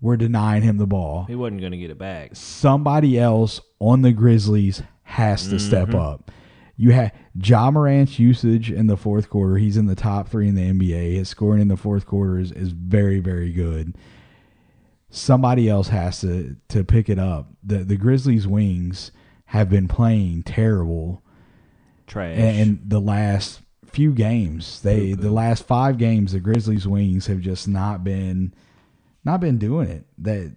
were 0.00 0.16
denying 0.16 0.62
him 0.62 0.76
the 0.76 0.86
ball 0.86 1.24
He 1.24 1.34
wasn't 1.34 1.60
going 1.60 1.72
to 1.72 1.78
get 1.78 1.90
it 1.90 1.98
back. 1.98 2.30
somebody 2.34 3.18
else 3.18 3.60
on 3.78 4.02
the 4.02 4.12
Grizzlies 4.12 4.82
has 5.02 5.48
to 5.48 5.58
step 5.58 5.88
mm-hmm. 5.88 5.98
up. 5.98 6.30
You 6.76 6.90
had 6.90 7.12
Ja 7.42 7.70
Morant's 7.70 8.18
usage 8.18 8.70
in 8.70 8.86
the 8.86 8.96
fourth 8.96 9.30
quarter. 9.30 9.56
He's 9.56 9.76
in 9.76 9.86
the 9.86 9.94
top 9.94 10.28
three 10.28 10.48
in 10.48 10.54
the 10.54 10.70
NBA. 10.70 11.14
His 11.14 11.28
scoring 11.28 11.62
in 11.62 11.68
the 11.68 11.76
fourth 11.76 12.04
quarter 12.04 12.38
is, 12.38 12.52
is 12.52 12.72
very, 12.72 13.18
very 13.18 13.50
good. 13.50 13.96
Somebody 15.08 15.68
else 15.68 15.88
has 15.88 16.20
to 16.20 16.56
to 16.68 16.84
pick 16.84 17.08
it 17.08 17.18
up. 17.18 17.48
The 17.62 17.78
the 17.78 17.96
Grizzlies 17.96 18.46
wings 18.46 19.12
have 19.46 19.70
been 19.70 19.88
playing 19.88 20.42
terrible 20.42 21.22
Trash. 22.06 22.36
in 22.36 22.82
the 22.84 23.00
last 23.00 23.62
few 23.86 24.12
games. 24.12 24.82
They 24.82 25.14
the 25.14 25.30
last 25.30 25.64
five 25.64 25.96
games, 25.96 26.32
the 26.32 26.40
Grizzlies 26.40 26.86
wings 26.86 27.28
have 27.28 27.40
just 27.40 27.66
not 27.66 28.04
been 28.04 28.52
not 29.26 29.40
been 29.40 29.58
doing 29.58 29.88
it. 29.88 30.06
That 30.18 30.54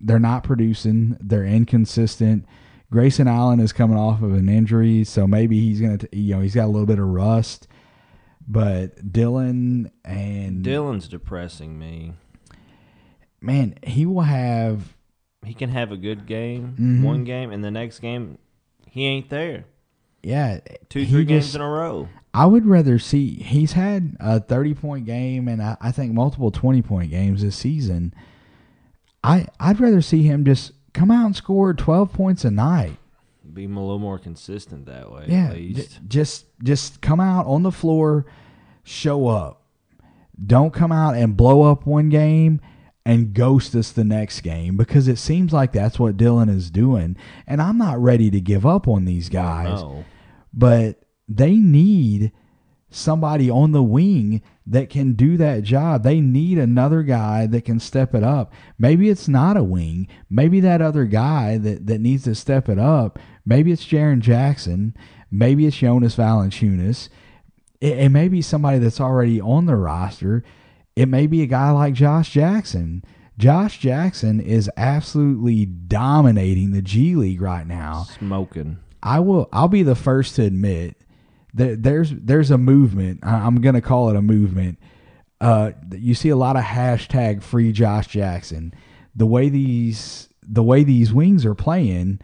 they're 0.00 0.18
not 0.18 0.44
producing. 0.44 1.16
They're 1.20 1.44
inconsistent. 1.46 2.44
Grayson 2.90 3.28
Allen 3.28 3.60
is 3.60 3.72
coming 3.72 3.96
off 3.98 4.22
of 4.22 4.32
an 4.34 4.48
injury, 4.48 5.04
so 5.04 5.26
maybe 5.26 5.58
he's 5.60 5.80
gonna 5.80 5.98
t- 5.98 6.08
you 6.18 6.34
know 6.34 6.40
he's 6.42 6.54
got 6.54 6.64
a 6.66 6.68
little 6.72 6.86
bit 6.86 6.98
of 6.98 7.06
rust. 7.06 7.66
But 8.46 9.12
Dillon 9.12 9.90
and 10.04 10.62
Dillon's 10.62 11.08
depressing 11.08 11.78
me. 11.78 12.12
man, 13.40 13.74
he 13.82 14.04
will 14.06 14.22
have 14.22 14.94
He 15.44 15.54
can 15.54 15.70
have 15.70 15.92
a 15.92 15.96
good 15.96 16.26
game, 16.26 16.74
Mhm. 16.78 17.02
one 17.04 17.24
game, 17.24 17.50
and 17.52 17.62
the 17.64 17.70
next 17.70 18.00
game, 18.00 18.38
he 18.86 19.06
ain't 19.06 19.30
there. 19.30 19.64
yeah 20.22 20.58
Two, 20.88 21.06
three 21.06 21.24
games 21.24 21.44
just- 21.44 21.54
in 21.54 21.60
a 21.60 21.68
row. 21.68 22.08
I 22.34 22.46
would 22.46 22.66
rather 22.66 22.98
see. 22.98 23.34
He's 23.42 23.72
had 23.72 24.16
a 24.20 24.38
thirty-point 24.40 25.06
game 25.06 25.48
and 25.48 25.62
I, 25.62 25.76
I 25.80 25.92
think 25.92 26.12
multiple 26.12 26.50
twenty-point 26.50 27.10
games 27.10 27.42
this 27.42 27.56
season. 27.56 28.14
I 29.24 29.46
I'd 29.58 29.80
rather 29.80 30.02
see 30.02 30.22
him 30.22 30.44
just 30.44 30.72
come 30.92 31.10
out 31.10 31.26
and 31.26 31.36
score 31.36 31.72
twelve 31.74 32.12
points 32.12 32.44
a 32.44 32.50
night. 32.50 32.96
Be 33.52 33.64
a 33.64 33.68
little 33.68 33.98
more 33.98 34.18
consistent 34.18 34.86
that 34.86 35.10
way. 35.10 35.24
Yeah, 35.26 35.54
just 36.06 36.46
just 36.62 37.00
come 37.00 37.18
out 37.18 37.46
on 37.46 37.62
the 37.62 37.72
floor, 37.72 38.26
show 38.84 39.26
up. 39.26 39.62
Don't 40.46 40.72
come 40.72 40.92
out 40.92 41.16
and 41.16 41.36
blow 41.36 41.62
up 41.62 41.86
one 41.86 42.10
game 42.10 42.60
and 43.04 43.32
ghost 43.32 43.74
us 43.74 43.90
the 43.90 44.04
next 44.04 44.42
game 44.42 44.76
because 44.76 45.08
it 45.08 45.18
seems 45.18 45.52
like 45.52 45.72
that's 45.72 45.98
what 45.98 46.16
Dillon 46.18 46.48
is 46.50 46.70
doing. 46.70 47.16
And 47.46 47.60
I'm 47.60 47.78
not 47.78 47.98
ready 47.98 48.30
to 48.30 48.40
give 48.40 48.64
up 48.66 48.86
on 48.86 49.06
these 49.06 49.28
guys 49.30 49.80
No. 49.80 50.04
but 50.52 51.02
they 51.28 51.56
need 51.56 52.32
somebody 52.90 53.50
on 53.50 53.72
the 53.72 53.82
wing 53.82 54.42
that 54.66 54.88
can 54.88 55.12
do 55.12 55.36
that 55.36 55.62
job. 55.62 56.02
They 56.02 56.20
need 56.20 56.58
another 56.58 57.02
guy 57.02 57.46
that 57.46 57.64
can 57.64 57.80
step 57.80 58.14
it 58.14 58.22
up. 58.22 58.52
Maybe 58.78 59.08
it's 59.08 59.28
not 59.28 59.56
a 59.56 59.62
wing. 59.62 60.08
Maybe 60.30 60.60
that 60.60 60.80
other 60.80 61.04
guy 61.04 61.58
that, 61.58 61.86
that 61.86 62.00
needs 62.00 62.24
to 62.24 62.34
step 62.34 62.68
it 62.68 62.78
up, 62.78 63.18
maybe 63.44 63.72
it's 63.72 63.84
Jaren 63.84 64.20
Jackson. 64.20 64.96
Maybe 65.30 65.66
it's 65.66 65.76
Jonas 65.76 66.16
Valanciunas. 66.16 67.08
It, 67.80 67.98
it 67.98 68.08
may 68.08 68.28
be 68.28 68.40
somebody 68.42 68.78
that's 68.78 69.00
already 69.00 69.40
on 69.40 69.66
the 69.66 69.76
roster. 69.76 70.42
It 70.96 71.06
may 71.06 71.26
be 71.26 71.42
a 71.42 71.46
guy 71.46 71.70
like 71.70 71.94
Josh 71.94 72.30
Jackson. 72.30 73.04
Josh 73.36 73.78
Jackson 73.78 74.40
is 74.40 74.70
absolutely 74.76 75.64
dominating 75.64 76.72
the 76.72 76.82
G 76.82 77.14
League 77.14 77.40
right 77.40 77.66
now. 77.66 78.06
Smoking. 78.18 78.78
I 79.02 79.20
will. 79.20 79.48
I'll 79.52 79.68
be 79.68 79.84
the 79.84 79.94
first 79.94 80.34
to 80.36 80.42
admit 80.42 80.96
there's 81.54 82.10
there's 82.10 82.50
a 82.50 82.58
movement. 82.58 83.20
I- 83.22 83.46
I'm 83.46 83.60
going 83.60 83.74
to 83.74 83.80
call 83.80 84.10
it 84.10 84.16
a 84.16 84.22
movement. 84.22 84.78
Uh, 85.40 85.72
you 85.92 86.14
see 86.14 86.28
a 86.30 86.36
lot 86.36 86.56
of 86.56 86.62
hashtag 86.64 87.42
free 87.42 87.72
Josh 87.72 88.08
Jackson. 88.08 88.74
The 89.14 89.26
way 89.26 89.48
these 89.48 90.28
the 90.42 90.62
way 90.62 90.82
these 90.84 91.12
wings 91.12 91.44
are 91.44 91.54
playing, 91.54 92.20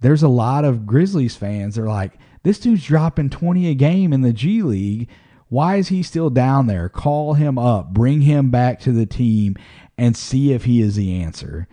there's 0.00 0.22
a 0.22 0.28
lot 0.28 0.64
of 0.64 0.86
Grizzlies 0.86 1.36
fans. 1.36 1.76
They're 1.76 1.86
like, 1.86 2.18
this 2.42 2.58
dude's 2.58 2.84
dropping 2.84 3.30
20 3.30 3.68
a 3.68 3.74
game 3.74 4.12
in 4.12 4.22
the 4.22 4.32
G 4.32 4.62
League. 4.62 5.08
Why 5.48 5.76
is 5.76 5.88
he 5.88 6.02
still 6.02 6.28
down 6.28 6.66
there? 6.66 6.88
Call 6.90 7.34
him 7.34 7.58
up, 7.58 7.94
bring 7.94 8.20
him 8.22 8.50
back 8.50 8.80
to 8.80 8.92
the 8.92 9.06
team, 9.06 9.56
and 9.96 10.14
see 10.16 10.52
if 10.52 10.64
he 10.64 10.82
is 10.82 10.96
the 10.96 11.22
answer. 11.22 11.66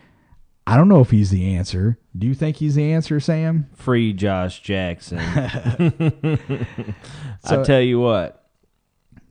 I 0.68 0.78
don't 0.78 0.88
know 0.88 1.02
if 1.02 1.12
he's 1.12 1.30
the 1.30 1.56
answer. 1.56 2.00
Do 2.18 2.26
you 2.26 2.34
think 2.34 2.58
he's 2.58 2.74
the 2.76 2.92
answer, 2.92 3.20
Sam? 3.20 3.68
Free 3.76 4.14
Josh 4.14 4.62
Jackson. 4.62 5.20
So- 7.46 7.62
I 7.62 7.64
tell 7.64 7.82
you 7.82 8.00
what. 8.00 8.42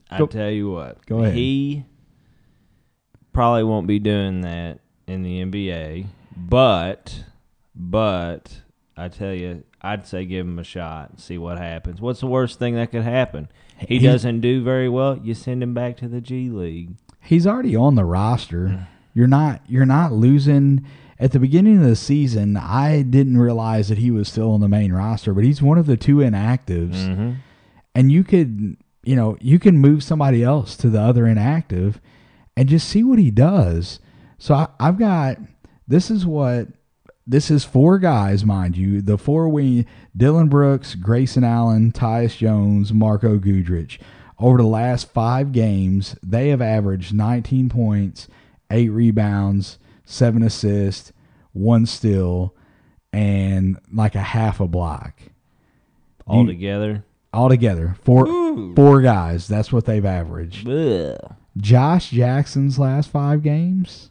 I 0.09 0.19
Go- 0.19 0.27
tell 0.27 0.49
you 0.49 0.69
what. 0.71 1.05
Go 1.05 1.19
ahead. 1.23 1.33
He 1.35 1.83
probably 3.33 3.63
won't 3.63 3.87
be 3.87 3.99
doing 3.99 4.41
that 4.41 4.79
in 5.07 5.23
the 5.23 5.43
NBA, 5.43 6.05
but 6.37 7.25
but 7.75 8.61
I 8.95 9.09
tell 9.09 9.33
you, 9.33 9.63
I'd 9.81 10.07
say 10.07 10.23
give 10.25 10.45
him 10.47 10.59
a 10.59 10.63
shot 10.63 11.09
and 11.09 11.19
see 11.19 11.37
what 11.37 11.57
happens. 11.57 11.99
What's 11.99 12.21
the 12.21 12.27
worst 12.27 12.57
thing 12.59 12.75
that 12.75 12.91
could 12.91 13.03
happen? 13.03 13.49
He 13.79 13.97
He- 13.99 14.05
doesn't 14.05 14.39
do 14.39 14.63
very 14.63 14.87
well. 14.87 15.17
You 15.21 15.33
send 15.33 15.61
him 15.61 15.73
back 15.73 15.97
to 15.97 16.07
the 16.07 16.21
G 16.21 16.49
League. 16.49 16.95
he's 17.21 17.45
already 17.45 17.75
on 17.75 17.95
the 17.95 18.05
roster. 18.05 18.67
Mm. 18.67 18.87
You're 19.13 19.27
not 19.27 19.61
you're 19.67 19.85
not 19.85 20.13
losing 20.13 20.85
at 21.19 21.31
the 21.31 21.39
beginning 21.39 21.77
of 21.77 21.87
the 21.87 21.95
season. 21.95 22.57
I 22.57 23.01
didn't 23.01 23.37
realize 23.37 23.89
that 23.89 23.97
he 23.97 24.11
was 24.11 24.27
still 24.27 24.51
on 24.51 24.61
the 24.61 24.67
main 24.67 24.93
roster, 24.93 25.33
but 25.33 25.43
he's 25.43 25.61
one 25.61 25.77
of 25.77 25.85
the 25.85 25.97
two 25.97 26.17
inactives. 26.17 26.95
Mm-hmm. 26.95 27.31
And 27.93 28.11
you 28.11 28.23
could, 28.23 28.77
you 29.03 29.15
know, 29.15 29.37
you 29.39 29.59
can 29.59 29.77
move 29.77 30.03
somebody 30.03 30.43
else 30.43 30.75
to 30.77 30.89
the 30.89 30.99
other 30.99 31.25
inactive 31.25 32.01
and 32.57 32.69
just 32.69 32.87
see 32.87 33.03
what 33.03 33.19
he 33.19 33.31
does. 33.31 33.99
So 34.37 34.53
I, 34.53 34.67
I've 34.79 34.99
got 34.99 35.37
this 35.87 36.11
is 36.11 36.25
what 36.25 36.67
this 37.27 37.49
is 37.49 37.63
four 37.63 37.97
guys, 37.97 38.45
mind 38.45 38.77
you. 38.77 39.01
The 39.01 39.17
four 39.17 39.49
we 39.49 39.85
Dillon 40.15 40.47
Brooks, 40.47 40.95
Grayson 40.95 41.43
Allen, 41.43 41.91
Tyus 41.91 42.37
Jones, 42.37 42.93
Marko 42.93 43.37
Guduric. 43.37 43.99
Over 44.37 44.57
the 44.57 44.63
last 44.63 45.09
five 45.11 45.51
games, 45.53 46.15
they 46.21 46.49
have 46.49 46.61
averaged 46.61 47.13
19 47.13 47.69
points, 47.69 48.27
eight 48.69 48.89
rebounds, 48.89 49.79
seven 50.05 50.43
assists, 50.43 51.11
one 51.53 51.85
steal, 51.85 52.53
and 53.11 53.77
like 53.93 54.15
a 54.15 54.21
half 54.21 54.59
a 54.59 54.67
block. 54.67 55.19
All 56.27 56.41
You- 56.41 56.47
together. 56.47 57.03
Altogether, 57.33 57.97
four 58.01 58.25
Ooh. 58.27 58.73
four 58.75 59.01
guys. 59.01 59.47
That's 59.49 59.73
what 59.73 59.83
they've 59.85 60.05
averaged. 60.05 60.67
Ugh. 60.69 61.17
Josh 61.57 62.11
Jackson's 62.11 62.79
last 62.79 63.09
five 63.09 63.43
games, 63.43 64.09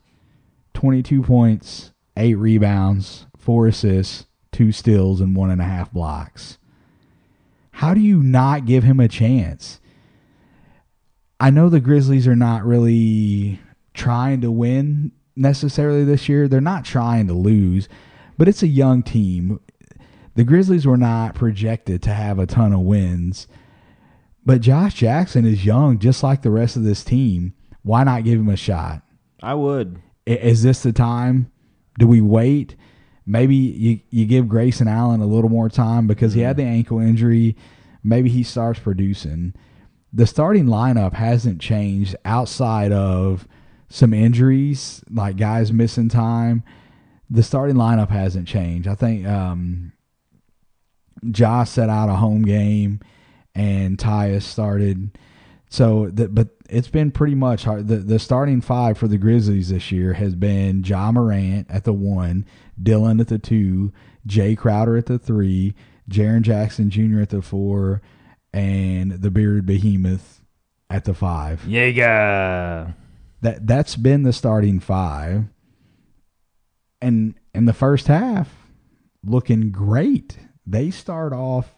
22 0.74 1.22
points, 1.22 1.92
eight 2.18 2.34
rebounds, 2.34 3.24
four 3.38 3.66
assists, 3.66 4.26
two 4.52 4.72
steals, 4.72 5.22
and 5.22 5.34
one 5.34 5.50
and 5.50 5.60
a 5.60 5.64
half 5.64 5.90
blocks. 5.90 6.58
How 7.72 7.94
do 7.94 8.00
you 8.00 8.22
not 8.22 8.66
give 8.66 8.84
him 8.84 9.00
a 9.00 9.08
chance? 9.08 9.80
I 11.40 11.50
know 11.50 11.68
the 11.68 11.80
Grizzlies 11.80 12.28
are 12.28 12.36
not 12.36 12.64
really 12.64 13.58
trying 13.94 14.40
to 14.42 14.50
win 14.50 15.12
necessarily 15.36 16.04
this 16.04 16.28
year. 16.28 16.48
They're 16.48 16.60
not 16.60 16.84
trying 16.84 17.26
to 17.28 17.34
lose, 17.34 17.88
but 18.38 18.48
it's 18.48 18.62
a 18.62 18.68
young 18.68 19.02
team. 19.02 19.60
The 20.34 20.44
Grizzlies 20.44 20.86
were 20.86 20.96
not 20.96 21.34
projected 21.34 22.02
to 22.02 22.12
have 22.12 22.38
a 22.38 22.46
ton 22.46 22.72
of 22.72 22.80
wins. 22.80 23.46
But 24.44 24.60
Josh 24.60 24.94
Jackson 24.94 25.46
is 25.46 25.64
young, 25.64 25.98
just 25.98 26.22
like 26.22 26.42
the 26.42 26.50
rest 26.50 26.76
of 26.76 26.84
this 26.84 27.04
team. 27.04 27.54
Why 27.82 28.04
not 28.04 28.24
give 28.24 28.38
him 28.38 28.48
a 28.48 28.56
shot? 28.56 29.02
I 29.42 29.54
would. 29.54 30.00
Is 30.26 30.62
this 30.62 30.82
the 30.82 30.92
time? 30.92 31.50
Do 31.98 32.06
we 32.06 32.20
wait? 32.20 32.76
Maybe 33.26 33.54
you, 33.54 34.00
you 34.10 34.26
give 34.26 34.48
Grayson 34.48 34.88
Allen 34.88 35.20
a 35.20 35.26
little 35.26 35.50
more 35.50 35.68
time 35.68 36.06
because 36.06 36.34
he 36.34 36.40
had 36.40 36.56
mm-hmm. 36.56 36.66
the 36.66 36.72
ankle 36.72 37.00
injury. 37.00 37.56
Maybe 38.02 38.28
he 38.28 38.42
starts 38.42 38.80
producing. 38.80 39.54
The 40.12 40.26
starting 40.26 40.66
lineup 40.66 41.14
hasn't 41.14 41.60
changed 41.60 42.16
outside 42.24 42.92
of 42.92 43.48
some 43.88 44.12
injuries, 44.12 45.02
like 45.10 45.36
guys 45.36 45.72
missing 45.72 46.08
time. 46.08 46.62
The 47.30 47.42
starting 47.42 47.76
lineup 47.76 48.10
hasn't 48.10 48.48
changed. 48.48 48.86
I 48.86 48.94
think 48.94 49.26
um, 49.26 49.92
Josh 51.30 51.70
set 51.70 51.88
out 51.88 52.08
a 52.08 52.14
home 52.14 52.42
game 52.42 53.00
and 53.54 53.96
Tyus 53.98 54.42
started. 54.42 55.16
So, 55.68 56.08
the, 56.08 56.28
but 56.28 56.48
it's 56.68 56.88
been 56.88 57.10
pretty 57.10 57.34
much 57.34 57.64
hard. 57.64 57.88
The, 57.88 57.96
the 57.96 58.18
starting 58.18 58.60
five 58.60 58.98
for 58.98 59.08
the 59.08 59.18
Grizzlies 59.18 59.70
this 59.70 59.90
year 59.90 60.14
has 60.14 60.34
been 60.34 60.84
Ja 60.84 61.10
Morant 61.12 61.70
at 61.70 61.84
the 61.84 61.92
one, 61.92 62.46
Dillon 62.80 63.20
at 63.20 63.28
the 63.28 63.38
two, 63.38 63.92
Jae 64.26 64.56
Crowder 64.56 64.96
at 64.96 65.06
the 65.06 65.18
three, 65.18 65.74
Jaren 66.08 66.42
Jackson 66.42 66.90
Jr. 66.90 67.20
at 67.20 67.30
the 67.30 67.42
four, 67.42 68.02
and 68.52 69.12
the 69.12 69.30
bearded 69.30 69.66
behemoth 69.66 70.42
at 70.90 71.04
the 71.04 71.14
five. 71.14 71.64
Yeah. 71.66 72.92
That 73.44 73.66
that's 73.66 73.94
been 73.96 74.22
the 74.22 74.32
starting 74.32 74.80
five. 74.80 75.44
And 77.02 77.34
in 77.54 77.66
the 77.66 77.74
first 77.74 78.06
half, 78.06 78.48
looking 79.22 79.70
great. 79.70 80.38
They 80.66 80.90
start 80.90 81.34
off 81.34 81.74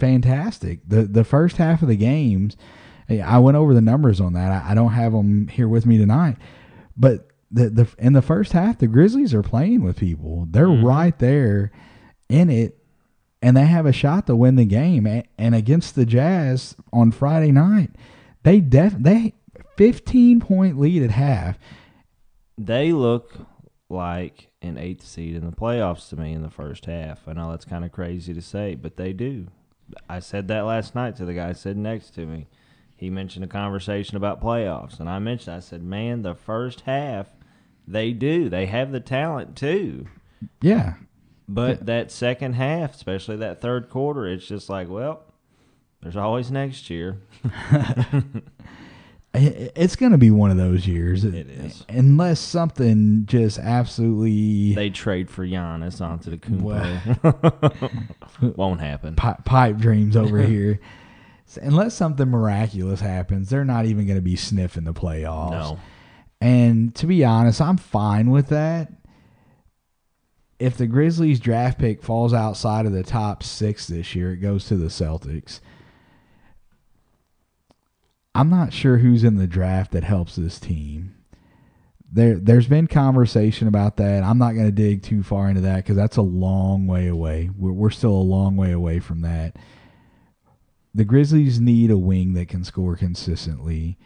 fantastic. 0.00 0.80
The 0.86 1.02
the 1.04 1.22
first 1.22 1.58
half 1.58 1.80
of 1.82 1.88
the 1.88 1.96
games, 1.96 2.56
I 3.08 3.38
went 3.38 3.56
over 3.56 3.72
the 3.72 3.80
numbers 3.80 4.20
on 4.20 4.32
that. 4.32 4.50
I, 4.50 4.72
I 4.72 4.74
don't 4.74 4.92
have 4.92 5.12
them 5.12 5.46
here 5.46 5.68
with 5.68 5.86
me 5.86 5.96
tonight, 5.96 6.38
but 6.96 7.28
the 7.52 7.70
the 7.70 7.88
in 7.98 8.12
the 8.12 8.20
first 8.22 8.50
half, 8.52 8.78
the 8.78 8.88
Grizzlies 8.88 9.32
are 9.32 9.42
playing 9.44 9.84
with 9.84 9.98
people. 9.98 10.48
They're 10.50 10.66
Mhm. 10.66 10.82
right 10.84 11.16
there 11.18 11.70
in 12.28 12.50
it. 12.50 12.78
and 13.42 13.56
they 13.56 13.66
have 13.66 13.86
a 13.86 13.92
shot 13.92 14.26
to 14.26 14.34
win 14.34 14.56
the 14.56 14.64
game. 14.64 15.06
A- 15.06 15.22
And 15.38 15.54
against 15.54 15.94
the 15.94 16.06
Jazz 16.06 16.74
on 16.92 17.12
Friday 17.12 17.52
night, 17.52 17.90
they 18.42 18.58
def 18.60 18.94
they 18.98 19.34
15 19.76 20.40
point 20.40 20.78
lead 20.78 21.02
at 21.02 21.10
half. 21.10 21.58
They 22.58 22.92
look 22.92 23.34
like 23.88 24.50
an 24.62 24.78
eighth 24.78 25.06
seed 25.06 25.36
in 25.36 25.44
the 25.44 25.56
playoffs 25.56 26.08
to 26.08 26.16
me 26.16 26.32
in 26.32 26.42
the 26.42 26.50
first 26.50 26.86
half. 26.86 27.28
I 27.28 27.34
know 27.34 27.50
that's 27.50 27.64
kind 27.64 27.84
of 27.84 27.92
crazy 27.92 28.34
to 28.34 28.42
say, 28.42 28.74
but 28.74 28.96
they 28.96 29.12
do. 29.12 29.46
I 30.08 30.18
said 30.20 30.48
that 30.48 30.62
last 30.62 30.94
night 30.94 31.16
to 31.16 31.24
the 31.24 31.34
guy 31.34 31.52
sitting 31.52 31.82
next 31.82 32.10
to 32.14 32.26
me. 32.26 32.48
He 32.96 33.10
mentioned 33.10 33.44
a 33.44 33.48
conversation 33.48 34.16
about 34.16 34.42
playoffs, 34.42 34.98
and 34.98 35.08
I 35.08 35.18
mentioned, 35.18 35.54
I 35.54 35.60
said, 35.60 35.82
man, 35.82 36.22
the 36.22 36.34
first 36.34 36.82
half, 36.82 37.26
they 37.86 38.12
do. 38.12 38.48
They 38.48 38.66
have 38.66 38.90
the 38.90 39.00
talent 39.00 39.54
too. 39.54 40.06
Yeah. 40.62 40.94
But 41.46 41.86
that 41.86 42.10
second 42.10 42.54
half, 42.54 42.94
especially 42.94 43.36
that 43.36 43.60
third 43.60 43.90
quarter, 43.90 44.26
it's 44.26 44.46
just 44.46 44.68
like, 44.68 44.88
well, 44.88 45.22
there's 46.02 46.16
always 46.16 46.50
next 46.50 46.90
year. 46.90 47.20
It's 49.36 49.96
going 49.96 50.12
to 50.12 50.18
be 50.18 50.30
one 50.30 50.50
of 50.50 50.56
those 50.56 50.86
years. 50.86 51.24
It 51.24 51.48
is. 51.48 51.84
Unless 51.88 52.40
something 52.40 53.24
just 53.26 53.58
absolutely 53.58 54.74
They 54.74 54.90
trade 54.90 55.28
for 55.30 55.46
Giannis 55.46 56.00
Antetokounmpo. 56.00 57.90
Won't 58.56 58.80
happen. 58.80 59.14
pi- 59.16 59.38
pipe 59.44 59.76
dreams 59.78 60.16
over 60.16 60.40
here. 60.40 60.80
Unless 61.62 61.94
something 61.94 62.28
miraculous 62.28 63.00
happens, 63.00 63.48
they're 63.50 63.64
not 63.64 63.86
even 63.86 64.06
going 64.06 64.18
to 64.18 64.22
be 64.22 64.36
sniffing 64.36 64.84
the 64.84 64.94
playoffs. 64.94 65.50
No. 65.50 65.78
And 66.40 66.94
to 66.96 67.06
be 67.06 67.24
honest, 67.24 67.60
I'm 67.60 67.76
fine 67.76 68.30
with 68.30 68.48
that. 68.48 68.92
If 70.58 70.76
the 70.76 70.86
Grizzlies 70.86 71.38
draft 71.38 71.78
pick 71.78 72.02
falls 72.02 72.32
outside 72.32 72.86
of 72.86 72.92
the 72.92 73.02
top 73.02 73.42
six 73.42 73.86
this 73.86 74.14
year, 74.14 74.32
it 74.32 74.38
goes 74.38 74.66
to 74.68 74.76
the 74.76 74.86
Celtics. 74.86 75.60
I'm 78.36 78.50
not 78.50 78.72
sure 78.72 78.98
who's 78.98 79.24
in 79.24 79.36
the 79.36 79.46
draft 79.46 79.92
that 79.92 80.04
helps 80.04 80.36
this 80.36 80.60
team. 80.60 81.14
There, 82.12 82.36
there's 82.36 82.68
been 82.68 82.86
conversation 82.86 83.66
about 83.66 83.96
that. 83.96 84.22
I'm 84.22 84.38
not 84.38 84.52
going 84.52 84.66
to 84.66 84.72
dig 84.72 85.02
too 85.02 85.22
far 85.22 85.48
into 85.48 85.62
that 85.62 85.76
because 85.78 85.96
that's 85.96 86.16
a 86.16 86.22
long 86.22 86.86
way 86.86 87.08
away. 87.08 87.50
We're, 87.56 87.72
we're 87.72 87.90
still 87.90 88.12
a 88.12 88.12
long 88.12 88.56
way 88.56 88.72
away 88.72 89.00
from 89.00 89.22
that. 89.22 89.56
The 90.94 91.04
Grizzlies 91.04 91.60
need 91.60 91.90
a 91.90 91.98
wing 91.98 92.34
that 92.34 92.48
can 92.48 92.64
score 92.64 92.96
consistently. 92.96 93.98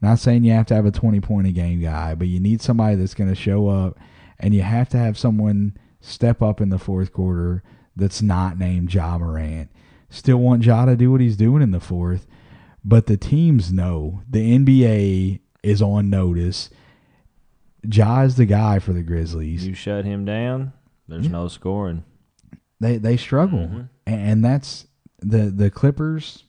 Not 0.00 0.18
saying 0.18 0.44
you 0.44 0.52
have 0.52 0.66
to 0.66 0.74
have 0.74 0.86
a 0.86 0.90
20 0.90 1.20
point 1.20 1.46
a 1.46 1.52
game 1.52 1.80
guy, 1.80 2.14
but 2.14 2.28
you 2.28 2.40
need 2.40 2.62
somebody 2.62 2.96
that's 2.96 3.14
going 3.14 3.28
to 3.28 3.34
show 3.34 3.68
up, 3.68 3.98
and 4.38 4.54
you 4.54 4.62
have 4.62 4.88
to 4.90 4.98
have 4.98 5.18
someone 5.18 5.76
step 6.00 6.40
up 6.40 6.60
in 6.60 6.68
the 6.68 6.78
fourth 6.78 7.12
quarter 7.12 7.62
that's 7.96 8.22
not 8.22 8.58
named 8.58 8.94
Ja 8.94 9.18
Morant. 9.18 9.70
Still 10.08 10.38
want 10.38 10.64
Ja 10.64 10.84
to 10.84 10.96
do 10.96 11.10
what 11.10 11.20
he's 11.20 11.36
doing 11.36 11.62
in 11.62 11.72
the 11.72 11.80
fourth, 11.80 12.26
but 12.88 13.06
the 13.06 13.16
teams 13.18 13.70
know 13.72 14.22
the 14.28 14.58
NBA 14.58 15.40
is 15.62 15.82
on 15.82 16.08
notice. 16.08 16.70
Ja 17.84 18.22
is 18.22 18.36
the 18.36 18.46
guy 18.46 18.78
for 18.78 18.92
the 18.92 19.02
Grizzlies. 19.02 19.66
You 19.66 19.74
shut 19.74 20.04
him 20.04 20.24
down, 20.24 20.72
there's 21.06 21.28
no 21.28 21.48
scoring. 21.48 22.04
They 22.80 22.96
they 22.96 23.16
struggle, 23.16 23.58
Mhm. 23.68 23.88
and, 24.06 24.20
and 24.30 24.44
that's 24.44 24.86
the 25.20 25.50
the 25.50 25.70
Clippers. 25.70 26.44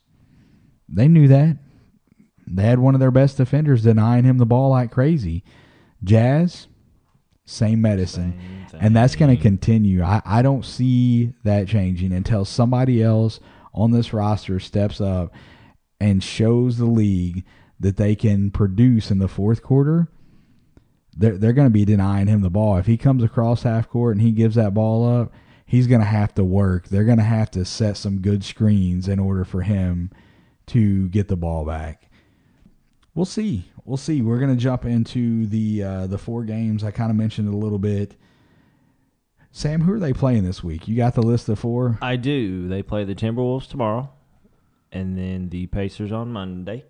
They 0.88 1.08
knew 1.08 1.28
that. 1.28 1.58
They 2.48 2.64
had 2.64 2.80
one 2.80 2.94
of 2.96 3.00
their 3.00 3.12
best 3.12 3.38
defenders 3.38 3.84
denying 3.84 4.24
him 4.24 4.38
the 4.40 4.46
ball 4.46 4.70
like 4.72 4.92
crazy. 4.92 5.44
Jazz, 6.04 6.68
same 7.46 7.82
medicine, 7.82 8.40
Same 8.72 8.82
and 8.82 8.96
that's 8.96 9.16
going 9.16 9.36
to 9.36 9.42
continue. 9.42 10.02
I 10.04 10.22
I 10.26 10.42
don't 10.42 10.66
see 10.66 11.34
that 11.44 11.68
changing 11.68 12.12
until 12.14 12.46
somebody 12.46 13.04
else 13.04 13.40
on 13.74 13.92
this 13.92 14.14
roster 14.14 14.60
steps 14.60 15.00
up 15.02 15.32
and 16.00 16.24
shows 16.24 16.78
the 16.78 16.86
league 16.86 17.44
that 17.80 17.98
they 17.98 18.16
can 18.16 18.52
produce 18.52 19.12
in 19.12 19.20
the 19.20 19.28
fourth 19.28 19.62
quarter. 19.62 20.08
They're 21.16 21.38
they're 21.38 21.54
going 21.54 21.68
to 21.68 21.74
be 21.74 21.86
denying 21.86 22.28
him 22.28 22.42
the 22.42 22.50
ball. 22.50 22.78
If 22.78 22.86
he 22.86 22.98
comes 22.98 23.24
across 23.24 23.64
half 23.64 23.90
court 23.90 24.16
and 24.16 24.22
he 24.22 24.32
gives 24.32 24.56
that 24.56 24.74
ball 24.74 25.08
up, 25.08 25.34
he's 25.66 25.88
going 25.88 26.02
to 26.02 26.08
have 26.08 26.34
to 26.36 26.44
work. 26.44 26.88
They're 26.88 27.04
going 27.04 27.18
to 27.18 27.24
have 27.24 27.52
to 27.52 27.66
set 27.66 27.98
some 27.98 28.22
good 28.22 28.44
screens 28.44 29.08
in 29.08 29.20
order 29.20 29.44
for 29.44 29.62
him 29.62 30.12
to 30.68 31.10
get 31.10 31.28
the 31.28 31.36
ball 31.36 31.66
back. 31.66 32.10
We'll 33.16 33.26
see. 33.26 33.66
We'll 33.84 33.98
see. 33.98 34.22
We're 34.22 34.40
going 34.40 34.56
to 34.56 34.62
jump 34.62 34.86
into 34.86 35.46
the 35.48 35.84
uh, 35.84 36.08
the 36.08 36.18
four 36.18 36.44
games. 36.44 36.84
I 36.84 36.92
kind 36.92 37.10
of 37.10 37.18
mentioned 37.18 37.54
a 37.54 37.58
little 37.58 37.80
bit. 37.80 38.16
Sam, 39.52 39.82
who 39.82 39.94
are 39.94 40.00
they 40.00 40.14
playing 40.14 40.44
this 40.44 40.64
week? 40.64 40.88
You 40.88 40.96
got 40.96 41.16
the 41.16 41.24
list 41.24 41.50
of 41.50 41.58
four? 41.60 41.98
I 42.02 42.16
do. 42.18 42.68
They 42.68 42.84
play 42.84 43.04
the 43.04 43.16
Timberwolves 43.16 43.68
tomorrow, 43.68 44.12
and 44.92 45.18
then 45.18 45.50
the 45.50 45.68
Pacers 45.68 46.12
on 46.12 46.32
Monday, 46.32 46.86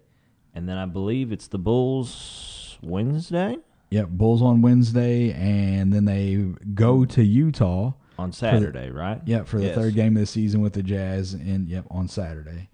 and 0.53 0.67
then 0.67 0.77
I 0.77 0.85
believe 0.85 1.31
it's 1.31 1.47
the 1.47 1.57
Bulls 1.59 2.77
Wednesday 2.81 3.57
Yep, 3.91 4.09
Bulls 4.09 4.41
on 4.43 4.61
Wednesday, 4.61 5.31
and 5.33 5.91
then 5.91 6.05
they 6.05 6.35
go 6.75 7.05
to 7.05 7.23
Utah. 7.23 7.93
on 8.19 8.31
Saturday, 8.31 8.91
right? 8.91 9.19
Yep, 9.25 9.47
for 9.47 9.57
the 9.59 9.65
Yes. 9.67 9.75
third 9.75 9.95
game 9.95 10.15
of 10.15 10.19
the 10.21 10.25
season 10.27 10.61
with 10.61 10.73
the 10.73 10.83
Jazz, 10.83 11.33
and 11.33 11.67
yep 11.67 11.85
on 11.89 12.07
Saturday. 12.07 12.69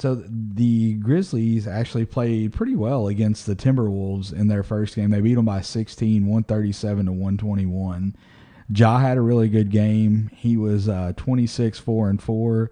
So 0.00 0.14
the 0.26 0.94
Grizzlies 0.94 1.66
actually 1.68 2.04
played 2.06 2.52
pretty 2.52 2.74
well 2.76 3.08
against 3.08 3.46
the 3.46 3.54
Timberwolves 3.56 4.32
in 4.32 4.46
their 4.48 4.62
first 4.62 4.94
game. 4.96 5.10
They 5.10 5.20
beat 5.20 5.34
them 5.34 5.44
by 5.44 5.60
16, 5.60 6.22
137 6.26 7.06
to 7.06 7.12
121. 7.12 8.14
Ja 8.74 8.98
had 8.98 9.16
a 9.18 9.20
really 9.20 9.48
good 9.48 9.70
game. 9.70 10.30
He 10.34 10.56
was 10.56 10.88
uh, 10.88 11.12
26, 11.16 11.78
4 11.78 12.10
and 12.10 12.22
4. 12.22 12.70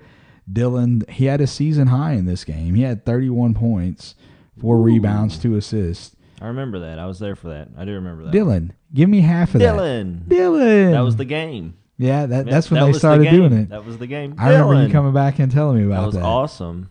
Dillon, 0.51 1.03
he 1.09 1.25
had 1.27 1.41
a 1.41 1.47
season 1.47 1.89
high 1.89 2.13
in 2.13 2.27
this 2.27 2.45
game. 2.45 2.75
He 2.75 2.83
had 2.83 3.05
31 3.05 3.55
points, 3.55 4.15
four 4.61 4.79
rebounds, 4.79 5.39
two 5.39 5.57
assists. 5.57 6.15
I 6.41 6.47
remember 6.49 6.81
that. 6.81 6.99
I 6.99 7.07
was 7.07 7.19
there 7.19 7.35
for 7.35 7.49
that. 7.49 7.69
I 7.77 7.85
do 7.85 7.93
remember 7.93 8.25
that. 8.25 8.33
Dillon, 8.33 8.73
give 8.95 9.09
me 9.09 9.21
half 9.21 9.55
of 9.55 9.61
that. 9.61 9.73
Dillon. 9.73 10.25
Dillon. 10.29 10.93
That 10.93 11.01
was 11.01 11.17
the 11.17 11.25
game. 11.25 11.77
Yeah, 11.99 12.27
that, 12.27 12.45
that's 12.47 12.71
when 12.71 12.79
That 12.79 12.85
they 12.85 12.89
was 12.91 12.97
the 12.97 13.01
started 13.01 13.31
doing 13.31 13.53
it. 13.55 13.69
That 13.71 13.85
was 13.87 13.97
the 13.99 14.07
game. 14.07 14.35
I 14.39 14.51
remember 14.51 14.83
you 14.87 14.93
coming 14.93 15.15
back 15.15 15.39
and 15.39 15.51
telling 15.51 15.79
me 15.79 15.85
about 15.87 16.01
That 16.01 16.07
was 16.07 16.15
that. 16.17 16.25
awesome. 16.25 16.91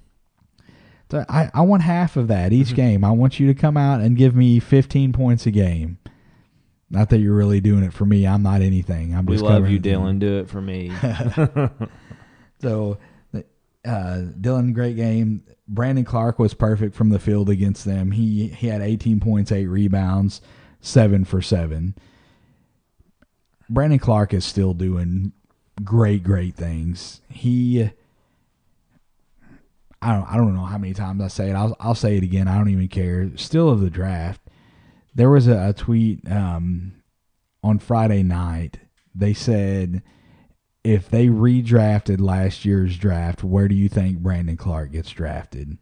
So 1.11 1.23
I, 1.29 1.51
I 1.53 1.61
want 1.61 1.83
half 1.83 2.17
of 2.17 2.27
that 2.29 2.51
each 2.51 2.73
game. 2.75 3.03
I 3.03 3.11
want 3.11 3.39
you 3.39 3.45
to 3.47 3.53
come 3.53 3.77
out 3.77 4.01
and 4.01 4.17
give 4.17 4.35
me 4.35 4.59
15 4.59 5.13
points 5.13 5.45
a 5.45 5.51
game. 5.51 5.99
Not 6.89 7.09
that 7.11 7.19
you're 7.19 7.35
really 7.35 7.61
doing 7.61 7.83
it 7.83 7.93
for 7.93 8.05
me. 8.05 8.25
I'm 8.25 8.41
not 8.41 8.61
anything. 8.61 9.13
I'm 9.15 9.27
just. 9.27 9.43
We 9.43 9.47
love 9.49 9.69
you. 9.69 9.77
Dillon. 9.79 10.17
Do 10.19 10.39
it 10.39 10.49
for 10.49 10.61
me. 10.61 10.91
So, 12.61 12.97
uh, 13.85 14.21
Dillon, 14.39 14.73
great 14.73 14.95
game. 14.95 15.43
Brandon 15.67 16.05
Clarke 16.05 16.39
was 16.39 16.53
perfect 16.53 16.95
from 16.95 17.09
the 17.09 17.19
field 17.19 17.49
against 17.49 17.85
them. 17.85 18.11
He 18.11 18.47
he 18.49 18.67
had 18.67 18.81
18 18.81 19.19
points, 19.19 19.51
eight 19.51 19.67
rebounds, 19.67 20.41
seven 20.79 21.25
for 21.25 21.41
seven. 21.41 21.95
Brandon 23.69 23.99
Clarke 23.99 24.33
is 24.33 24.45
still 24.45 24.73
doing 24.73 25.31
great, 25.83 26.23
great 26.23 26.55
things. 26.55 27.21
He, 27.29 27.89
I 30.01 30.13
don't, 30.13 30.31
I 30.31 30.37
don't 30.37 30.55
know 30.55 30.65
how 30.65 30.77
many 30.77 30.93
times 30.93 31.21
I 31.21 31.27
say 31.27 31.49
it. 31.49 31.55
I'll, 31.55 31.75
I'll 31.79 31.95
say 31.95 32.17
it 32.17 32.23
again. 32.23 32.47
I 32.47 32.57
don't 32.57 32.69
even 32.69 32.87
care. 32.87 33.31
Still 33.35 33.69
of 33.69 33.81
the 33.81 33.89
draft. 33.89 34.41
There 35.15 35.29
was 35.29 35.47
a, 35.47 35.69
a 35.69 35.73
tweet 35.73 36.29
um, 36.31 37.01
on 37.63 37.79
Friday 37.79 38.21
night. 38.21 38.79
They 39.15 39.33
said 39.33 40.03
if 40.85 41.09
they 41.09 41.27
redrafted 41.27 42.21
last 42.21 42.63
year's 42.63 42.97
draft, 42.97 43.43
where 43.43 43.67
do 43.67 43.73
you 43.73 43.89
think 43.89 44.19
Brandon 44.19 44.55
Clarke 44.55 44.91
gets 44.91 45.09
drafted? 45.09 45.79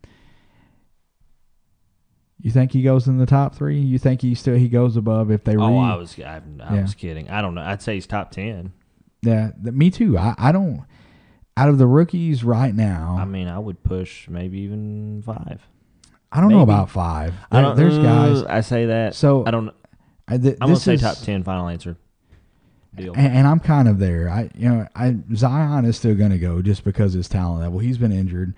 You 2.39 2.52
think 2.52 2.72
he 2.72 2.82
goes 2.82 3.08
in 3.08 3.18
the 3.18 3.26
top 3.26 3.56
three? 3.56 3.80
You 3.80 3.98
think 4.00 4.22
he 4.22 4.34
still 4.36 4.56
he 4.56 4.68
goes 4.70 4.98
above 4.98 5.30
if 5.32 5.44
they 5.44 5.56
oh, 5.56 5.68
re? 5.68 5.74
oh, 5.76 5.80
I 5.80 5.96
was 5.96 6.18
I, 6.20 6.42
I 6.62 6.76
Yeah. 6.76 6.82
was 6.82 6.96
kidding. 6.96 7.30
I 7.30 7.42
don't 7.42 7.54
know. 7.56 7.62
I'd 7.62 7.82
say 7.82 7.96
he's 7.96 8.08
top 8.08 8.32
ten. 8.32 8.74
yeah, 9.22 9.52
th- 9.62 9.74
me 9.76 9.89
too. 9.89 10.18
I, 10.18 10.36
I 10.38 10.52
don't. 10.52 10.86
Out 11.56 11.70
of 11.70 11.78
the 11.78 11.86
rookies 11.88 12.44
right 12.44 12.74
now, 12.74 13.16
I 13.20 13.26
mean, 13.26 13.48
I 13.48 13.60
would 13.60 13.84
push 13.84 14.28
maybe 14.28 14.60
even 14.62 15.22
five. 15.24 15.62
I 16.32 16.42
don't 16.42 16.50
know 16.50 16.62
about 16.62 16.89
five. 16.89 17.36
I 17.52 17.62
don't, 17.62 17.78
there's 17.78 17.98
guys. 18.00 18.42
I 18.44 18.62
say 18.62 18.88
that. 18.88 19.13
So 19.16 19.44
I 19.46 19.52
don't. 19.52 19.70
I, 20.28 20.38
th- 20.38 20.58
I'm 20.60 20.70
gonna 20.70 20.80
say 20.80 20.98
top 20.98 21.18
ten. 21.18 21.44
Final 21.44 21.68
answer. 21.68 21.96
Deal. 22.95 23.13
and, 23.15 23.38
and 23.38 23.47
I'm 23.47 23.60
kind 23.60 23.88
of 23.88 23.99
there. 23.99 24.29
I 24.29 24.49
you 24.56 24.69
know 24.69 24.88
I 24.95 25.15
Zion 25.36 25.86
is 25.86 25.97
still 25.97 26.15
going 26.15 26.32
to 26.32 26.38
go 26.38 26.62
just 26.62 26.84
because 26.84 27.13
his 27.13 27.27
talent 27.27 27.62
level. 27.62 27.79
He's 27.79 27.97
been 27.97 28.12
injured. 28.12 28.53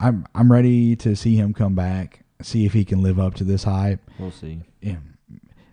I'm 0.00 0.26
I'm 0.34 0.50
ready 0.52 0.96
to 0.96 1.14
see 1.16 1.36
him 1.36 1.52
come 1.54 1.74
back, 1.74 2.20
see 2.42 2.66
if 2.66 2.72
he 2.72 2.84
can 2.84 3.02
live 3.02 3.18
up 3.18 3.34
to 3.36 3.44
this 3.44 3.64
hype. 3.64 4.00
We'll 4.18 4.30
see. 4.30 4.60
Yeah. 4.80 4.96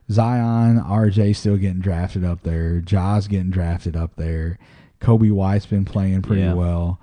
Zion, 0.09 0.79
RJ 0.79 1.35
still 1.35 1.57
getting 1.57 1.79
drafted 1.79 2.23
up 2.25 2.43
there. 2.43 2.81
Ja's 2.81 3.27
getting 3.27 3.49
drafted 3.49 3.95
up 3.95 4.15
there. 4.17 4.57
Coby 4.99 5.31
White's 5.31 5.65
been 5.65 5.85
playing 5.85 6.21
pretty 6.23 6.41
Yeah. 6.43 6.53
well. 6.53 6.99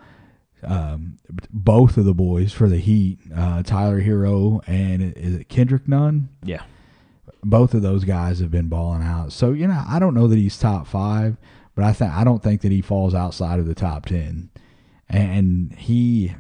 Um, 0.63 1.19
both 1.51 1.97
of 1.97 2.05
the 2.05 2.15
boys 2.15 2.53
for 2.53 2.69
the 2.69 2.79
Heat, 2.79 3.19
uh, 3.35 3.63
Tyler 3.63 4.03
Herro 4.03 4.61
and 4.67 5.17
is 5.17 5.37
it 5.37 5.49
Kendrick 5.49 5.87
Nunn? 5.89 6.29
Yeah. 6.45 6.63
Both 7.45 7.75
of 7.75 7.83
those 7.83 8.05
guys 8.05 8.41
have 8.41 8.51
been 8.51 8.69
balling 8.69 9.03
out. 9.03 9.33
So, 9.33 9.53
you 9.53 9.67
know, 9.67 9.83
I 9.89 9.99
don't 9.99 10.15
know 10.15 10.27
that 10.29 10.37
he's 10.37 10.59
top 10.59 10.87
five, 10.87 11.37
but 11.75 11.85
I 11.85 11.93
think 11.93 12.13
I 12.13 12.25
don't 12.25 12.43
think 12.43 12.61
that 12.63 12.73
he 12.73 12.81
falls 12.83 13.15
outside 13.15 13.59
of 13.61 13.67
the 13.67 13.75
top 13.75 14.07
ten. 14.07 14.51
And 15.09 15.73
he 15.75 16.35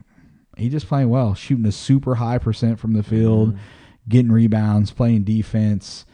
he 0.56 0.68
just 0.68 0.88
playing 0.88 1.08
well, 1.08 1.34
shooting 1.34 1.66
a 1.66 1.72
super 1.72 2.16
high 2.16 2.38
percent 2.38 2.78
from 2.78 2.92
the 2.92 3.02
field, 3.02 3.50
Mm-hmm. 3.50 3.58
getting 4.08 4.32
rebounds, 4.32 4.90
playing 4.90 5.24
defense. 5.24 6.04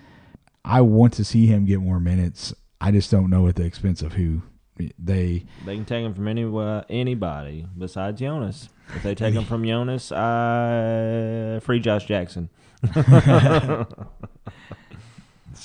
I 0.65 0.81
want 0.83 1.13
to 1.15 1.25
see 1.25 1.47
him 1.47 1.65
get 1.65 1.81
more 1.81 2.01
minutes. 2.01 2.55
I 2.81 2.91
just 2.91 3.11
don't 3.11 3.31
know 3.31 3.49
at 3.49 3.57
the 3.57 3.65
expense 3.65 4.03
of 4.03 4.13
who 4.15 4.43
they. 4.77 5.45
They 5.65 5.75
can 5.77 5.85
take 5.85 6.05
him 6.05 6.15
from 6.15 6.29
any 6.29 6.45
uh, 6.45 6.83
anybody 6.91 7.67
besides 7.77 8.21
Jonas. 8.21 8.69
If 8.95 9.03
they 9.03 9.15
take 9.15 9.35
him 9.35 9.45
from 9.45 9.65
Jonas, 9.65 10.13
uh, 10.13 11.61
free 11.63 11.81
Josh 11.81 12.07
Jackson. 12.07 12.49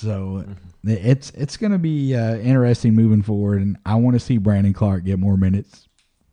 So 0.00 0.44
it's 0.82 1.30
it's 1.30 1.56
going 1.58 1.72
to 1.72 1.78
be 1.78 2.14
uh, 2.14 2.36
interesting 2.36 2.94
moving 2.94 3.22
forward, 3.22 3.60
and 3.60 3.76
I 3.84 3.96
want 3.96 4.14
to 4.14 4.20
see 4.20 4.38
Brandon 4.38 4.72
Clarke 4.72 5.04
get 5.04 5.18
more 5.18 5.36
minutes. 5.36 5.88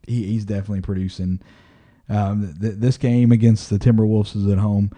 He, 0.08 0.26
he's 0.26 0.46
definitely 0.46 0.82
producing. 0.82 1.42
Um, 2.08 2.56
th- 2.62 2.76
this 2.78 2.98
game 2.98 3.34
against 3.34 3.70
the 3.70 3.78
Timberwolves 3.78 4.36
is 4.36 4.48
at 4.48 4.58
home. 4.58 4.92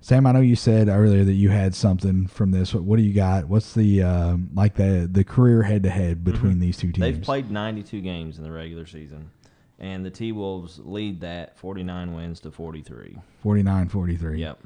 Sam, 0.00 0.26
I 0.26 0.32
know 0.32 0.40
you 0.40 0.56
said 0.56 0.88
earlier 0.88 1.22
that 1.22 1.34
you 1.34 1.50
had 1.50 1.74
something 1.74 2.26
from 2.26 2.50
this. 2.50 2.72
What, 2.72 2.84
what 2.84 2.96
do 2.96 3.02
you 3.02 3.12
got? 3.12 3.44
What's 3.44 3.74
the 3.74 4.02
um, 4.02 4.50
like 4.54 4.76
the 4.76 5.08
the 5.10 5.22
career 5.22 5.62
head 5.62 5.82
to 5.82 5.90
head 5.90 6.24
between 6.24 6.60
these 6.60 6.78
two 6.78 6.92
teams? 6.92 6.98
They've 6.98 7.22
played 7.22 7.50
92 7.50 8.00
games 8.00 8.38
in 8.38 8.44
the 8.44 8.52
regular 8.52 8.86
season, 8.86 9.30
and 9.82 10.06
the 10.06 10.10
T 10.10 10.32
Wolves 10.32 10.80
lead 10.82 11.20
that 11.20 11.58
49 11.58 12.14
wins 12.14 12.40
to 12.40 12.50
43. 12.50 13.18
49 13.42 13.88
43. 13.88 14.40
Yep, 14.40 14.58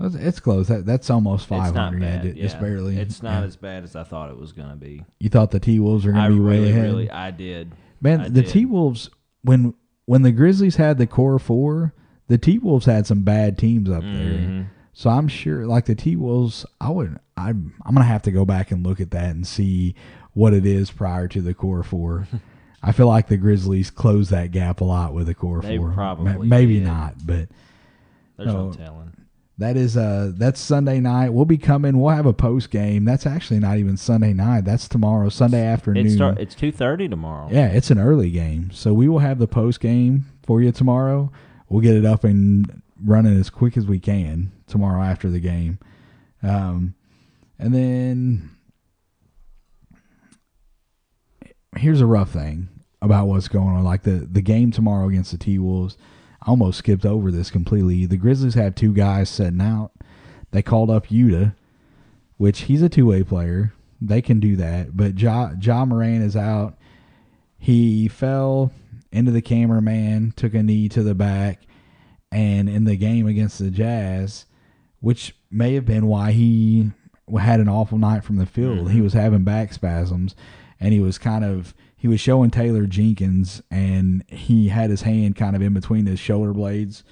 It's, 0.00 0.14
it's 0.16 0.40
close. 0.40 0.68
That, 0.68 0.84
that's 0.84 1.08
almost 1.08 1.44
it's 1.44 1.50
not 1.50 1.66
500. 1.74 2.02
yeah, 2.02 2.08
bad. 2.16 2.22
ju- 2.24 2.42
just 2.42 2.60
barely. 2.60 2.98
It's 2.98 3.22
not 3.22 3.40
Yeah. 3.40 3.46
as 3.46 3.56
bad 3.56 3.84
as 3.84 3.96
I 3.96 4.02
thought 4.04 4.28
it 4.30 4.36
was 4.38 4.52
going 4.52 4.68
to 4.70 4.76
be. 4.76 5.04
You 5.20 5.30
thought 5.30 5.50
the 5.52 5.60
T 5.60 5.78
Wolves 5.80 6.04
were 6.04 6.12
going 6.12 6.30
to 6.30 6.36
be 6.36 6.40
way 6.40 6.58
really, 6.58 6.70
ahead? 6.70 6.82
really, 6.84 7.10
I 7.10 7.30
did. 7.30 7.72
Man, 8.02 8.20
I 8.20 8.28
the. 8.28 8.42
T 8.42 8.66
Wolves 8.66 9.08
when 9.42 9.72
when 10.06 10.22
the 10.22 10.32
Grizzlies 10.32 10.76
had 10.76 10.98
the 10.98 11.06
core 11.06 11.38
four, 11.38 11.94
the 12.26 12.38
T 12.38 12.58
Wolves 12.58 12.86
had 12.86 13.06
some 13.06 13.22
bad 13.22 13.56
teams 13.58 13.88
up 13.88 14.02
there. 14.02 14.10
Mhm. 14.10 14.66
So 14.92 15.10
I'm 15.10 15.28
sure, 15.28 15.64
like 15.66 15.84
the 15.86 15.94
T 15.94 16.16
Wolves, 16.16 16.66
I 16.80 16.90
would, 16.90 17.18
I'm, 17.36 17.74
I'm 17.86 17.94
gonna 17.94 18.04
have 18.06 18.22
to 18.22 18.32
go 18.32 18.44
back 18.44 18.72
and 18.72 18.84
look 18.84 19.00
at 19.00 19.12
that 19.12 19.30
and 19.30 19.46
see 19.46 19.94
what 20.32 20.52
it 20.52 20.66
is 20.66 20.90
prior 20.90 21.28
to 21.28 21.40
the 21.40 21.54
core 21.54 21.82
four. 21.84 22.26
I 22.82 22.92
feel 22.92 23.08
like 23.08 23.26
the 23.28 23.36
Grizzlies 23.36 23.90
closed 23.90 24.30
that 24.30 24.52
gap 24.52 24.80
a 24.80 24.84
lot 24.84 25.12
with 25.14 25.26
the 25.26 25.34
core 25.34 25.60
They 25.60 25.76
four. 25.78 25.88
Ma- 25.90 26.38
maybe 26.38 26.74
did. 26.78 26.84
not, 26.86 27.14
but 27.26 27.48
There's 28.36 28.52
no 28.54 28.66
No. 28.68 28.72
telling. 28.72 29.12
that 29.58 29.76
is 29.76 29.96
uh 29.96 30.30
that's 30.36 30.60
Sunday 30.60 31.00
night. 31.00 31.30
We'll 31.30 31.44
be 31.44 31.58
coming. 31.58 31.98
We'll 31.98 32.14
have 32.14 32.26
a 32.26 32.32
post 32.32 32.70
game. 32.70 33.04
That's 33.04 33.26
actually 33.26 33.58
not 33.58 33.78
even 33.78 33.96
Sunday 33.96 34.32
night. 34.32 34.64
That's 34.64 34.86
tomorrow, 34.88 35.28
Sunday 35.28 35.64
afternoon. 35.66 36.06
It 36.06 36.10
start, 36.10 36.38
it's 36.38 36.54
2:30 36.54 37.08
tomorrow. 37.10 37.48
Yeah, 37.50 37.66
it's 37.66 37.90
an 37.90 37.98
early 37.98 38.30
game. 38.30 38.70
So 38.72 38.94
we 38.94 39.08
will 39.08 39.18
have 39.18 39.38
the 39.40 39.48
post 39.48 39.80
game 39.80 40.26
for 40.44 40.62
you 40.62 40.70
tomorrow. 40.70 41.32
We'll 41.68 41.82
get 41.82 41.96
it 41.96 42.04
up 42.06 42.22
and 42.22 42.82
running 43.04 43.36
as 43.38 43.50
quick 43.50 43.76
as 43.76 43.86
we 43.86 43.98
can 43.98 44.52
tomorrow 44.68 45.02
after 45.02 45.28
the 45.28 45.40
game. 45.40 45.78
Um, 46.42 46.94
and 47.58 47.74
then 47.74 48.50
here's 51.78 52.00
a 52.00 52.06
rough 52.06 52.30
thing 52.30 52.68
about 53.00 53.26
what's 53.26 53.48
going 53.48 53.68
on. 53.68 53.84
Like 53.84 54.02
the, 54.02 54.28
the 54.30 54.42
game 54.42 54.70
tomorrow 54.70 55.08
against 55.08 55.30
the 55.30 55.38
T 55.38 55.58
Wolves, 55.58 55.96
I 56.42 56.50
almost 56.50 56.78
skipped 56.78 57.06
over 57.06 57.30
this 57.30 57.50
completely. 57.50 58.06
The 58.06 58.16
Grizzlies 58.16 58.54
have 58.54 58.74
two 58.74 58.92
guys 58.92 59.28
setting 59.28 59.60
out. 59.60 59.92
They 60.50 60.62
called 60.62 60.90
up 60.90 61.08
Yuta, 61.08 61.54
which 62.36 62.62
he's 62.62 62.82
a 62.82 62.88
two 62.88 63.06
way 63.06 63.22
player. 63.22 63.72
They 64.00 64.22
can 64.22 64.40
do 64.40 64.56
that. 64.56 64.96
But 64.96 65.18
Ja, 65.18 65.52
ja 65.60 65.84
Morant 65.84 66.22
is 66.22 66.36
out. 66.36 66.76
He 67.58 68.08
fell 68.08 68.72
into 69.10 69.32
the 69.32 69.42
cameraman, 69.42 70.32
took 70.36 70.54
a 70.54 70.62
knee 70.62 70.88
to 70.90 71.02
the 71.02 71.14
back, 71.14 71.62
and 72.30 72.68
in 72.68 72.84
the 72.84 72.96
game 72.96 73.26
against 73.26 73.58
the 73.58 73.70
Jazz, 73.70 74.46
which 75.00 75.34
may 75.50 75.74
have 75.74 75.84
been 75.84 76.06
why 76.06 76.32
he 76.32 76.92
had 77.40 77.60
an 77.60 77.68
awful 77.68 77.98
night 77.98 78.24
from 78.24 78.36
the 78.36 78.46
field. 78.46 78.90
He 78.90 78.96
mm-hmm. 78.96 79.04
was 79.04 79.12
having 79.12 79.44
back 79.44 79.72
spasms, 79.72 80.34
and 80.80 80.92
he 80.92 81.00
was 81.00 81.18
kind 81.18 81.44
of 81.44 81.74
he 81.96 82.06
was 82.06 82.20
showing 82.20 82.50
Taylor 82.50 82.86
Jenkins, 82.86 83.60
and 83.70 84.24
he 84.28 84.68
had 84.68 84.90
his 84.90 85.02
hand 85.02 85.34
kind 85.36 85.56
of 85.56 85.62
in 85.62 85.74
between 85.74 86.06
his 86.06 86.20
shoulder 86.20 86.52
blades, 86.52 87.02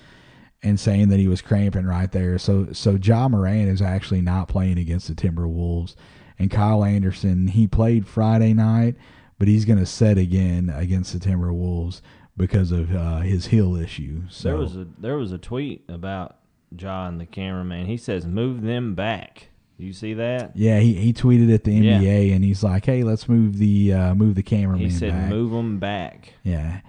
and 0.63 0.79
saying 0.79 1.09
that 1.09 1.19
he 1.19 1.29
was 1.29 1.43
cramping 1.43 1.87
right 1.87 2.11
there. 2.13 2.39
So 2.39 2.73
so 2.73 2.93
Ja 2.93 3.29
Morant 3.29 3.69
is 3.69 3.83
actually 3.83 4.21
not 4.21 4.49
playing 4.49 4.79
against 4.79 5.09
the 5.09 5.15
Timberwolves, 5.15 5.95
and 6.39 6.51
Kyle 6.51 6.85
Anderson 6.85 7.49
he 7.49 7.67
played 7.67 8.07
Friday 8.07 8.55
night, 8.55 8.95
but 9.39 9.49
he's 9.49 9.65
going 9.65 9.79
to 9.79 9.87
set 9.87 10.19
again 10.19 10.73
against 10.75 11.13
the 11.13 11.19
Timberwolves 11.19 12.01
because 12.37 12.71
of 12.71 12.95
uh, 12.95 13.21
his 13.21 13.47
heel 13.47 13.77
issue. 13.77 14.23
So 14.29 14.49
There 14.49 14.57
was 14.57 14.77
a 14.77 14.87
there 14.99 15.17
was 15.17 15.33
a 15.33 15.39
tweet 15.39 15.85
about 15.89 16.37
John 16.75 17.19
the 17.19 17.27
cameraman. 17.27 17.87
He 17.87 17.97
says 17.97 18.27
move 18.27 18.63
them 18.63 18.95
back. 18.95 19.49
You 19.79 19.93
see 19.93 20.15
that? 20.15 20.53
yeah, 20.57 20.79
he, 20.81 20.95
he 20.95 21.13
tweeted 21.13 21.53
at 21.53 21.65
the 21.65 21.73
Yeah. 21.73 21.99
NBA 22.01 22.35
and 22.35 22.43
he's 22.45 22.63
like, 22.65 22.87
"Hey, 22.87 23.03
let's 23.03 23.29
move 23.29 23.59
the 23.59 23.93
uh, 23.93 24.15
move 24.15 24.35
the 24.35 24.43
cameraman 24.43 24.81
He 24.87 24.91
said 24.91 25.11
back." 25.13 25.29
move 25.31 25.51
them 25.51 25.79
back. 25.79 26.33
Yeah. 26.43 26.81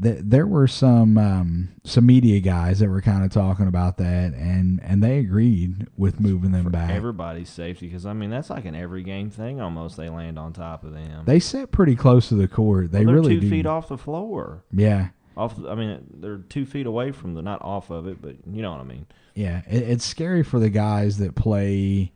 Th- 0.00 0.20
There 0.22 0.46
were 0.46 0.68
some 0.68 1.18
um, 1.18 1.70
some 1.82 2.06
media 2.06 2.38
guys 2.38 2.78
that 2.78 2.88
were 2.88 3.00
kind 3.02 3.24
of 3.24 3.32
talking 3.32 3.66
about 3.66 3.96
that, 3.96 4.32
and, 4.32 4.80
and 4.84 5.02
they 5.02 5.18
agreed 5.18 5.88
with 5.96 6.20
moving 6.20 6.52
them 6.52 6.64
for 6.64 6.70
back. 6.70 6.90
everybody's 6.90 7.48
safety 7.50 7.88
because 7.88 8.06
I 8.06 8.12
mean 8.12 8.30
that's 8.30 8.48
like 8.48 8.64
an 8.64 8.76
every 8.76 9.02
game 9.02 9.28
thing 9.28 9.60
almost. 9.60 9.96
They 9.96 10.08
land 10.08 10.38
on 10.38 10.52
top 10.52 10.84
of 10.84 10.92
them. 10.92 11.24
They 11.26 11.40
sit 11.40 11.72
pretty 11.72 11.96
close 11.96 12.28
to 12.28 12.36
the 12.36 12.46
court. 12.46 12.92
They 12.92 13.04
Well, 13.04 13.14
really 13.16 13.34
two 13.34 13.40
do. 13.40 13.50
feet 13.50 13.66
off 13.66 13.88
the 13.88 13.98
floor. 13.98 14.62
Yeah, 14.72 15.08
Off, 15.38 15.58
I 15.66 15.74
mean 15.74 16.04
they're 16.14 16.38
two 16.38 16.66
feet 16.66 16.86
away 16.86 17.12
from 17.12 17.34
the 17.34 17.42
not 17.42 17.62
off 17.62 17.90
of 17.90 18.06
it, 18.06 18.20
but 18.20 18.36
you 18.52 18.60
know 18.60 18.72
what 18.72 18.80
I 18.80 18.84
mean. 18.84 19.06
yeah. 19.34 19.62
It, 19.68 19.82
it's 19.88 20.04
scary 20.04 20.42
for 20.42 20.58
the 20.58 20.68
guys 20.70 21.18
that 21.18 21.34
play 21.34 22.12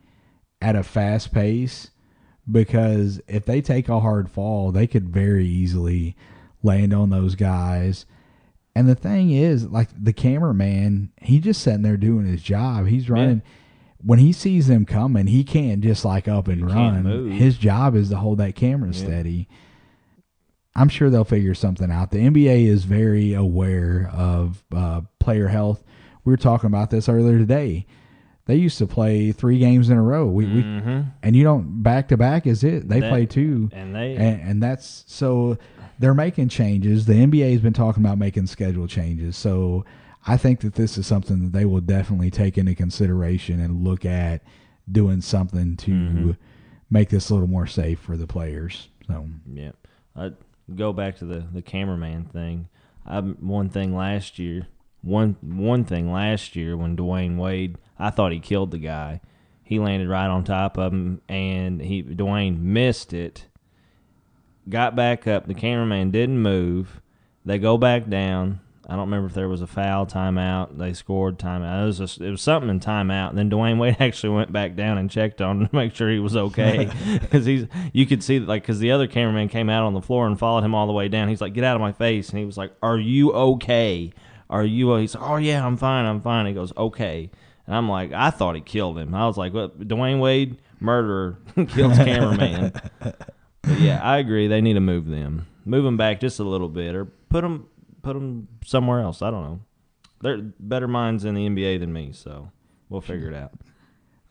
at 0.61 0.77
a 0.77 0.83
fast 0.83 1.33
pace 1.33 1.91
because 2.51 3.21
if 3.29 3.45
they 3.45 3.61
take 3.61 3.89
a 3.89 4.01
hard 4.01 4.31
fall, 4.31 4.73
they 4.73 4.87
could 4.87 5.09
very 5.09 5.47
easily 5.47 6.17
land 6.63 6.93
on 6.93 7.11
those 7.11 7.35
guys. 7.35 8.07
And 8.75 8.89
the 8.89 8.95
thing 8.95 9.31
is, 9.31 9.67
like 9.69 9.89
the 9.97 10.13
cameraman, 10.13 11.13
he 11.21 11.39
just 11.41 11.61
sitting 11.63 11.83
there 11.83 11.97
doing 11.97 12.27
his 12.27 12.43
job. 12.43 12.87
He's 12.87 13.09
running. 13.11 13.43
When 14.05 14.19
he 14.19 14.33
sees 14.33 14.67
them 14.67 14.85
coming, 14.87 15.29
he 15.29 15.45
can't 15.45 15.81
just 15.83 16.05
like 16.05 16.27
up 16.27 16.49
and 16.49 16.61
You 16.61 16.67
run. 16.67 17.31
His 17.31 17.57
job 17.59 17.95
is 17.95 18.09
to 18.09 18.17
hold 18.17 18.39
that 18.39 18.57
camera 18.57 18.91
Yeah. 18.93 18.99
steady. 18.99 19.49
I'm 20.75 20.89
sure 20.89 21.11
they'll 21.11 21.25
figure 21.25 21.55
something 21.55 21.91
out. 21.91 22.11
The 22.11 22.19
NBA 22.19 22.67
is 22.67 22.85
very 22.85 23.35
aware 23.35 24.11
of 24.13 24.65
uh, 24.75 25.03
player 25.19 25.49
health. 25.49 25.85
We 26.25 26.33
were 26.33 26.37
talking 26.39 26.67
about 26.69 26.91
this 26.91 27.09
earlier 27.09 27.39
today. 27.39 27.87
They 28.47 28.57
used 28.57 28.79
to 28.79 28.87
play 28.87 29.33
three 29.33 29.59
games 29.59 29.89
in 29.91 29.97
a 29.99 30.03
row. 30.03 30.27
We, 30.27 30.47
we 30.47 30.63
hmm 30.63 31.03
and 31.23 31.37
you 31.37 31.45
don't 31.45 31.83
back 31.83 32.09
to 32.09 32.17
back 32.17 32.47
is 32.47 32.65
it? 32.65 32.89
They 32.89 33.01
That- 33.01 33.11
play 33.11 33.27
two, 33.27 33.71
And 33.73 33.95
they 33.95 34.17
and, 34.17 34.41
and 34.43 34.63
that's 34.63 35.05
so 35.07 35.59
they're 35.99 36.15
making 36.15 36.49
changes. 36.49 37.07
The 37.07 37.13
NBA 37.15 37.53
has 37.53 37.61
been 37.61 37.73
talking 37.73 38.03
about 38.03 38.19
making 38.19 38.47
schedule 38.49 38.89
changes. 38.89 39.37
So 39.37 39.85
I 40.27 40.37
think 40.37 40.61
that 40.61 40.75
this 40.75 40.99
is 40.99 41.07
something 41.07 41.45
that 41.45 41.53
they 41.53 41.65
will 41.65 41.81
definitely 41.81 42.31
take 42.31 42.57
into 42.59 42.75
consideration 42.75 43.61
and 43.61 43.85
look 43.85 44.05
at 44.05 44.43
doing 44.91 45.21
something 45.21 45.77
to 45.77 45.91
Mhm. 45.91 46.37
make 46.91 47.11
this 47.11 47.31
a 47.31 47.35
little 47.35 47.49
more 47.49 47.67
safe 47.69 48.01
for 48.01 48.17
the 48.17 48.27
players. 48.27 48.89
So 49.07 49.29
Yeah. 49.53 49.73
I 50.17 50.33
go 50.77 50.93
back 50.93 51.17
to 51.19 51.25
the 51.25 51.45
the 51.53 51.63
cameraman 51.63 52.25
thing. 52.25 52.69
I 53.07 53.21
one 53.21 53.69
thing 53.69 53.95
last 53.95 54.39
year, 54.39 54.69
one 55.03 55.37
one 55.41 55.85
thing 55.85 56.13
last 56.13 56.57
year 56.57 56.77
when 56.77 56.97
Dwyane 56.97 57.37
Wade, 57.37 57.79
I 57.99 58.11
thought 58.11 58.33
he 58.33 58.41
killed 58.41 58.71
the 58.71 58.79
guy. 58.79 59.21
He 59.63 59.79
landed 59.79 60.09
right 60.09 60.27
on 60.27 60.45
top 60.45 60.77
of 60.77 60.93
him, 60.93 61.23
and 61.29 61.81
he 61.81 62.03
Dwyane 62.03 62.61
missed 62.61 63.13
it. 63.13 63.47
Got 64.69 64.95
back 64.95 65.27
up. 65.27 65.47
The 65.47 65.55
cameraman 65.55 66.11
didn't 66.11 66.41
move. 66.41 67.01
They 67.45 67.59
go 67.59 67.77
back 67.79 68.09
down. 68.09 68.61
I 68.89 68.97
don't 68.97 69.07
remember 69.07 69.29
if 69.29 69.35
there 69.35 69.49
was 69.49 69.63
a 69.63 69.67
foul 69.67 70.07
timeout. 70.07 70.77
They 70.77 70.93
scored 70.93 71.39
timeout. 71.39 71.85
It 71.85 72.01
was 72.01 72.19
it 72.21 72.31
was 72.31 72.43
something 72.43 72.69
in 72.69 72.81
timeout. 72.81 73.31
And 73.31 73.39
then 73.39 73.49
Dwyane 73.49 73.79
Wade 73.79 73.97
actually 74.01 74.31
went 74.31 74.53
back 74.53 74.75
down 74.75 74.99
and 74.99 75.11
checked 75.11 75.41
on 75.41 75.61
him 75.61 75.69
to 75.69 75.77
make 75.77 75.95
sure 75.95 76.11
he 76.11 76.19
was 76.19 76.37
okay 76.37 76.91
because 77.21 77.47
he's 77.47 77.67
you 77.93 78.07
could 78.07 78.25
see 78.25 78.41
like 78.41 78.63
because 78.63 78.81
the 78.81 78.91
other 78.91 79.07
cameraman 79.07 79.49
came 79.49 79.71
out 79.71 79.85
on 79.85 79.95
the 79.95 80.03
floor 80.03 80.27
and 80.27 80.39
followed 80.39 80.65
him 80.65 80.75
all 80.75 80.87
the 80.87 80.93
way 80.93 81.09
down. 81.09 81.29
He's 81.29 81.41
like, 81.41 81.55
"Get 81.55 81.65
out 81.65 81.77
of 81.77 81.81
my 81.81 81.93
face!" 81.93 82.31
And 82.31 82.39
he 82.41 82.45
was 82.45 82.57
like, 82.57 82.73
"Are 82.83 82.99
you 82.99 83.33
okay? 83.33 84.13
Are 84.51 84.65
you?" 84.65 84.95
He's 84.97 85.15
like, 85.15 85.31
"Oh 85.31 85.37
yeah, 85.37 85.65
I'm 85.65 85.77
fine. 85.77 86.05
I'm 86.05 86.21
fine." 86.21 86.47
He 86.47 86.53
goes, 86.53 86.73
"Okay." 86.77 87.31
And 87.67 87.77
I'm 87.77 87.89
like, 87.89 88.13
I 88.13 88.31
thought 88.31 88.57
he 88.57 88.61
killed 88.61 88.99
him. 88.99 89.15
I 89.15 89.27
was 89.27 89.37
like, 89.37 89.55
"What? 89.55 89.79
Dwyane 89.79 90.19
Wade, 90.19 90.59
murderer, 90.81 91.39
kills 91.69 91.97
cameraman." 91.97 92.73
But 93.01 93.79
yeah, 93.79 94.01
I 94.03 94.19
agree. 94.19 94.49
They 94.49 94.61
need 94.61 94.75
to 94.75 94.81
move 94.81 95.07
them, 95.07 95.47
move 95.65 95.85
them 95.85 95.97
back 95.97 96.21
just 96.21 96.41
a 96.41 96.45
little 96.45 96.69
bit, 96.69 96.97
or 96.97 97.05
put 97.05 97.43
them 97.43 97.69
put 98.03 98.15
them 98.15 98.49
somewhere 98.65 99.01
else. 99.01 99.23
I 99.23 99.31
don't 99.31 99.43
know. 99.45 99.61
They're 100.21 100.39
better 100.61 100.87
minds 100.89 101.25
in 101.25 101.35
the 101.35 101.49
NBA 101.49 101.81
than 101.81 101.93
me, 101.93 102.11
so 102.13 102.51
we'll 102.89 103.01
figure 103.01 103.29
it 103.29 103.35
out. 103.35 103.53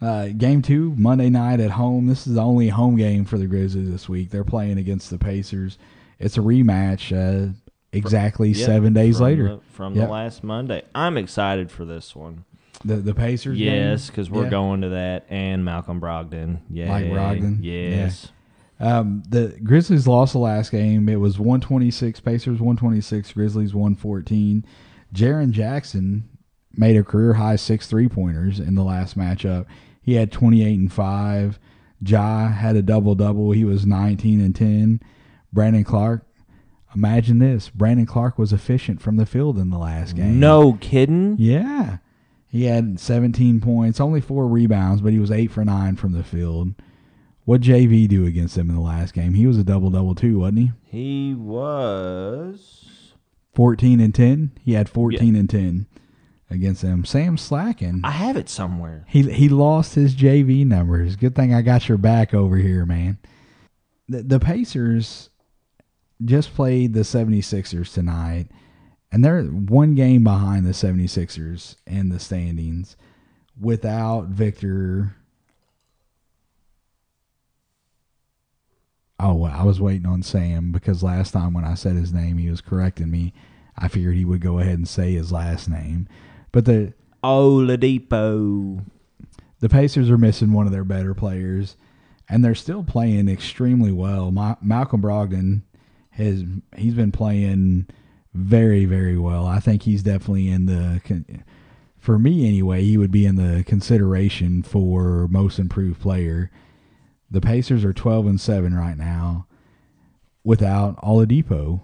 Uh, 0.01 0.29
game 0.29 0.61
two, 0.61 0.93
Monday 0.97 1.29
night 1.29 1.59
at 1.59 1.71
home. 1.71 2.07
This 2.07 2.25
is 2.25 2.33
the 2.35 2.41
only 2.41 2.69
home 2.69 2.95
game 2.95 3.23
for 3.25 3.37
the 3.37 3.45
Grizzlies 3.45 3.89
this 3.91 4.09
week. 4.09 4.29
They're 4.31 4.43
playing 4.43 4.77
against 4.77 5.09
the 5.09 5.17
Pacers. 5.17 5.77
It's 6.19 6.37
a 6.37 6.41
rematch. 6.41 7.11
Uh, 7.15 7.53
exactly 7.93 8.49
Yep, 8.49 8.65
seven 8.65 8.93
days 8.93 9.17
from 9.17 9.25
later. 9.25 9.43
the- 9.49 9.59
from 9.73 9.95
Yep. 9.95 10.05
the 10.07 10.11
last 10.11 10.43
Monday. 10.45 10.81
I'm 10.95 11.17
excited 11.17 11.69
for 11.69 11.83
this 11.85 12.15
one. 12.15 12.45
The 12.85 12.95
the 12.95 13.13
Pacers. 13.13 13.59
Yes, 13.59 14.07
because 14.07 14.31
we're 14.31 14.45
Yeah. 14.45 14.49
going 14.49 14.81
to 14.81 14.89
that 14.89 15.25
and 15.29 15.63
Malcolm 15.65 15.99
Brogdon. 16.01 16.59
Yeah, 16.69 16.89
Like 16.89 17.05
Brogdon? 17.07 17.57
Yes. 17.61 18.31
Um, 18.81 19.21
the 19.29 19.57
Grizzlies 19.63 20.07
lost 20.07 20.33
the 20.33 20.39
last 20.39 20.71
game. 20.71 21.07
It 21.07 21.19
was 21.19 21.37
126 21.37 22.19
Pacers 22.19 22.59
126 22.59 23.31
Grizzlies 23.33 23.75
114. 23.75 24.65
Jaren 25.13 25.51
Jackson 25.51 26.27
made 26.73 26.97
a 26.97 27.03
career 27.03 27.33
high 27.33 27.57
six 27.57 27.87
three 27.87 28.09
pointers 28.09 28.59
in 28.59 28.75
the 28.75 28.83
last 28.83 29.17
matchup. 29.17 29.67
He 30.01 30.15
had 30.15 30.31
28 30.31 30.79
and 30.79 30.91
5. 30.91 31.59
Ja 32.03 32.49
had 32.49 32.75
a 32.75 32.81
double 32.81 33.13
double. 33.13 33.51
He 33.51 33.63
was 33.63 33.85
19 33.85 34.41
and 34.41 34.55
10. 34.55 34.99
Brandon 35.53 35.83
Clarke, 35.83 36.25
imagine 36.95 37.37
this. 37.37 37.69
Brandon 37.69 38.07
Clarke 38.07 38.39
was 38.39 38.51
efficient 38.51 38.99
from 38.99 39.17
the 39.17 39.27
field 39.27 39.59
in 39.59 39.69
the 39.69 39.77
last 39.77 40.15
game. 40.15 40.39
No 40.39 40.73
kidding. 40.81 41.35
Yeah. 41.37 41.97
He 42.47 42.65
had 42.65 42.99
17 42.99 43.61
points, 43.61 43.99
only 43.99 44.21
four 44.21 44.47
rebounds, 44.47 45.01
but 45.01 45.13
he 45.13 45.19
was 45.19 45.31
8 45.31 45.51
for 45.51 45.63
9 45.63 45.95
from 45.97 46.13
the 46.13 46.23
field. 46.23 46.73
What 47.45 47.61
JV 47.61 48.07
do 48.07 48.25
against 48.25 48.55
them 48.55 48.69
in 48.69 48.75
the 48.75 48.81
last 48.81 49.13
game? 49.13 49.33
He 49.33 49.47
was 49.47 49.57
a 49.57 49.63
double 49.63 49.89
double 49.89 50.15
too, 50.15 50.39
wasn't 50.39 50.59
he? 50.59 50.71
He 50.83 51.33
was. 51.33 53.13
14 53.53 53.99
and 53.99 54.13
10. 54.13 54.51
He 54.63 54.73
had 54.73 54.87
14 54.87 55.35
and 55.35 55.49
10 55.49 55.87
against 56.49 56.81
them. 56.81 57.03
Sam 57.03 57.37
slacking. 57.37 58.01
I 58.03 58.11
have 58.11 58.37
it 58.37 58.49
somewhere. 58.49 59.05
He 59.07 59.23
he 59.31 59.49
lost 59.49 59.95
his 59.95 60.15
JV 60.15 60.65
numbers. 60.65 61.15
Good 61.15 61.35
thing 61.35 61.53
I 61.53 61.61
got 61.61 61.89
your 61.89 61.97
back 61.97 62.33
over 62.33 62.57
here, 62.57 62.85
man. 62.85 63.17
The 64.07 64.23
the 64.23 64.39
Pacers 64.39 65.29
just 66.23 66.53
played 66.53 66.93
the 66.93 66.99
76ers 66.99 67.91
tonight 67.93 68.47
and 69.11 69.25
they're 69.25 69.43
one 69.43 69.95
game 69.95 70.23
behind 70.23 70.65
the 70.65 70.71
76ers 70.71 71.75
in 71.85 72.09
the 72.09 72.19
standings 72.19 72.95
without 73.59 74.27
Victor 74.27 75.15
Oh, 79.21 79.43
I 79.43 79.63
was 79.63 79.79
waiting 79.79 80.07
on 80.07 80.23
Sam 80.23 80.71
because 80.71 81.03
last 81.03 81.31
time 81.31 81.53
when 81.53 81.63
I 81.63 81.75
said 81.75 81.95
his 81.95 82.11
name, 82.11 82.37
he 82.39 82.49
was 82.49 82.61
correcting 82.61 83.11
me. 83.11 83.33
I 83.77 83.87
figured 83.87 84.15
he 84.15 84.25
would 84.25 84.41
go 84.41 84.59
ahead 84.59 84.77
and 84.77 84.87
say 84.87 85.13
his 85.13 85.31
last 85.31 85.69
name. 85.69 86.07
But 86.51 86.65
the 86.65 86.93
Oladipo. 87.23 88.83
the 89.59 89.69
Pacers 89.69 90.09
are 90.09 90.17
missing 90.17 90.53
one 90.53 90.65
of 90.65 90.71
their 90.71 90.83
better 90.83 91.13
players, 91.13 91.75
and 92.27 92.43
they're 92.43 92.55
still 92.55 92.83
playing 92.83 93.29
extremely 93.29 93.91
well. 93.91 94.31
Ma- 94.31 94.55
Malcolm 94.61 95.01
Brogdon 95.01 95.61
has 96.11 96.43
he's 96.75 96.93
been 96.95 97.11
playing 97.11 97.87
very 98.33 98.85
very 98.85 99.17
well. 99.17 99.45
I 99.45 99.59
think 99.59 99.83
he's 99.83 100.03
definitely 100.03 100.49
in 100.49 100.65
the 100.65 101.01
for 101.99 102.17
me 102.17 102.47
anyway. 102.47 102.83
He 102.83 102.97
would 102.97 103.11
be 103.11 103.25
in 103.25 103.35
the 103.35 103.63
consideration 103.63 104.63
for 104.63 105.27
most 105.27 105.59
improved 105.59 106.01
player. 106.01 106.49
The 107.31 107.41
Pacers 107.41 107.83
are 107.85 107.93
twelve 107.93 108.27
and 108.27 108.39
seven 108.39 108.75
right 108.75 108.97
now 108.97 109.47
without 110.43 110.97
Oladipo. 111.01 111.81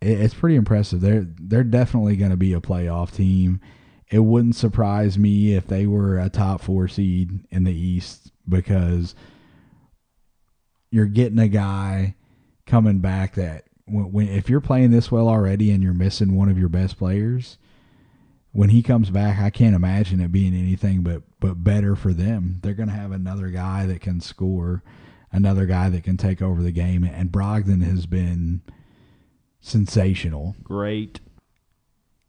It- 0.00 0.20
It's 0.20 0.34
pretty 0.34 0.56
impressive. 0.56 1.00
They're 1.00 1.26
they're 1.38 1.64
definitely 1.64 2.16
going 2.16 2.30
to 2.30 2.36
be 2.36 2.52
a 2.52 2.60
playoff 2.60 3.12
team 3.12 3.60
it 4.08 4.20
wouldn't 4.20 4.54
surprise 4.54 5.18
me 5.18 5.54
if 5.54 5.66
they 5.66 5.84
were 5.84 6.16
a 6.16 6.28
top 6.30 6.60
four 6.60 6.86
seed 6.86 7.40
in 7.50 7.64
the 7.64 7.74
East 7.74 8.30
because 8.48 9.16
you're 10.92 11.06
getting 11.06 11.40
a 11.40 11.48
guy 11.48 12.14
coming 12.66 12.98
back 13.00 13.34
that 13.34 13.64
when, 13.86 14.12
when 14.12 14.28
if 14.28 14.48
you're 14.48 14.60
playing 14.60 14.92
this 14.92 15.10
well 15.10 15.28
already 15.28 15.72
and 15.72 15.82
you're 15.82 15.92
missing 15.92 16.36
one 16.36 16.48
of 16.48 16.56
your 16.56 16.68
best 16.68 16.96
players, 16.98 17.58
when 18.52 18.68
he 18.70 18.80
comes 18.82 19.10
back, 19.10 19.40
I 19.40 19.50
can't 19.50 19.74
imagine 19.74 20.20
it 20.20 20.30
being 20.30 20.54
anything 20.54 21.02
but 21.02 21.22
but 21.40 21.62
better 21.62 21.96
for 21.96 22.12
them. 22.12 22.60
They're 22.62 22.74
going 22.74 22.88
to 22.88 22.94
have 22.94 23.12
another 23.12 23.48
guy 23.48 23.86
that 23.86 24.00
can 24.00 24.20
score, 24.20 24.82
another 25.32 25.66
guy 25.66 25.88
that 25.90 26.04
can 26.04 26.16
take 26.16 26.40
over 26.40 26.62
the 26.62 26.72
game, 26.72 27.04
and 27.04 27.30
Brogdon 27.30 27.82
has 27.84 28.06
been 28.06 28.62
sensational. 29.60 30.56
Great. 30.62 31.20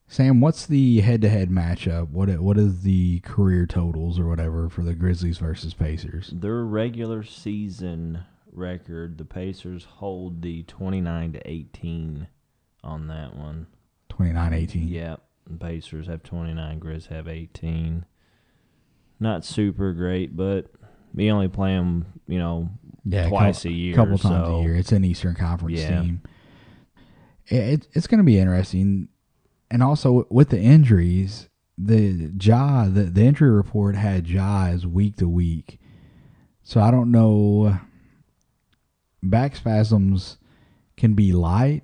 Sam, 0.10 0.40
what's 0.40 0.66
the 0.66 1.02
head-to-head 1.02 1.50
matchup? 1.50 2.10
What 2.10 2.30
what 2.40 2.58
is 2.58 2.82
the 2.84 3.20
career 3.22 3.66
totals 3.66 4.18
or 4.18 4.26
whatever 4.28 4.70
for 4.70 4.82
the 4.82 4.94
Grizzlies 4.94 5.38
versus 5.38 5.74
Pacers? 5.74 6.32
Their 6.34 6.64
regular 6.64 7.24
season 7.24 8.24
record, 8.52 9.18
the 9.18 9.26
Pacers 9.26 9.84
hold 9.84 10.42
the 10.42 10.64
29 10.64 11.34
to 11.34 11.50
18 11.50 12.28
on 12.84 13.08
that 13.08 13.36
one. 13.36 13.68
29-18. 14.10 14.90
Yep. 14.90 15.22
The 15.50 15.58
Pacers 15.58 16.08
have 16.08 16.24
29, 16.24 16.80
Grizz 16.80 17.08
have 17.08 17.28
18. 17.28 18.06
Not 19.20 19.44
super 19.46 19.94
great, 19.94 20.36
but 20.36 20.68
we 21.14 21.32
only 21.32 21.48
play 21.48 21.72
them, 21.76 22.06
you 22.28 22.38
know, 22.38 22.70
Yeah, 23.06 23.28
twice 23.30 23.64
cou- 23.64 23.70
a 23.70 23.72
year. 23.72 23.96
couple 23.96 24.18
times 24.18 24.48
so 24.48 24.56
a 24.58 24.62
year. 24.64 24.76
It's 24.76 24.92
an 24.92 25.04
Eastern 25.04 25.36
Conference 25.36 25.80
Yeah. 25.80 26.02
team. 26.02 26.22
It, 27.48 27.56
it, 27.56 27.88
it's 27.94 28.08
going 28.08 28.20
to 28.20 28.24
be 28.24 28.38
interesting, 28.40 29.08
and 29.72 29.82
also 29.82 30.28
with 30.30 30.50
the 30.50 30.60
injuries, 30.60 31.48
the 31.78 32.32
Ja 32.42 32.86
the, 32.90 33.04
the 33.04 33.24
injury 33.24 33.50
report 33.52 33.96
had 33.96 34.28
Ja 34.28 34.68
as 34.68 34.86
week 34.86 35.16
to 35.18 35.28
week, 35.30 35.80
so 36.64 36.82
I 36.82 36.92
don't 36.92 37.12
know. 37.12 37.80
Back 39.24 39.56
spasms 39.56 40.38
can 40.96 41.14
be 41.14 41.32
light. 41.34 41.84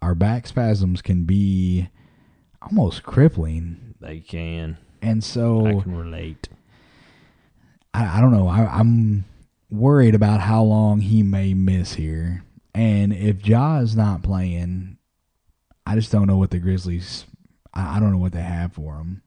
Our 0.00 0.14
back 0.14 0.46
spasms 0.46 1.00
can 1.00 1.24
be 1.24 1.88
almost 2.60 3.02
crippling, 3.04 3.94
They 4.00 4.18
can. 4.20 4.78
and 5.00 5.22
so 5.22 5.66
I 5.66 5.80
can 5.82 5.96
relate. 5.96 6.48
I, 7.94 8.18
I 8.18 8.20
don't 8.20 8.32
know. 8.32 8.48
I, 8.48 8.64
I'm 8.66 9.24
worried 9.70 10.14
about 10.14 10.40
how 10.40 10.62
long 10.62 11.00
he 11.00 11.22
may 11.22 11.54
miss 11.54 11.94
here. 11.94 12.44
And 12.74 13.12
if 13.12 13.46
Ja 13.46 13.78
is 13.78 13.96
not 13.96 14.22
playing, 14.22 14.98
I 15.86 15.94
just 15.94 16.12
don't 16.12 16.26
know 16.26 16.38
what 16.38 16.50
the 16.50 16.58
Grizzlies. 16.58 17.26
I, 17.74 17.96
I 17.96 18.00
don't 18.00 18.12
know 18.12 18.18
what 18.18 18.32
they 18.32 18.42
have 18.42 18.72
for 18.72 18.96
him. 18.96 19.22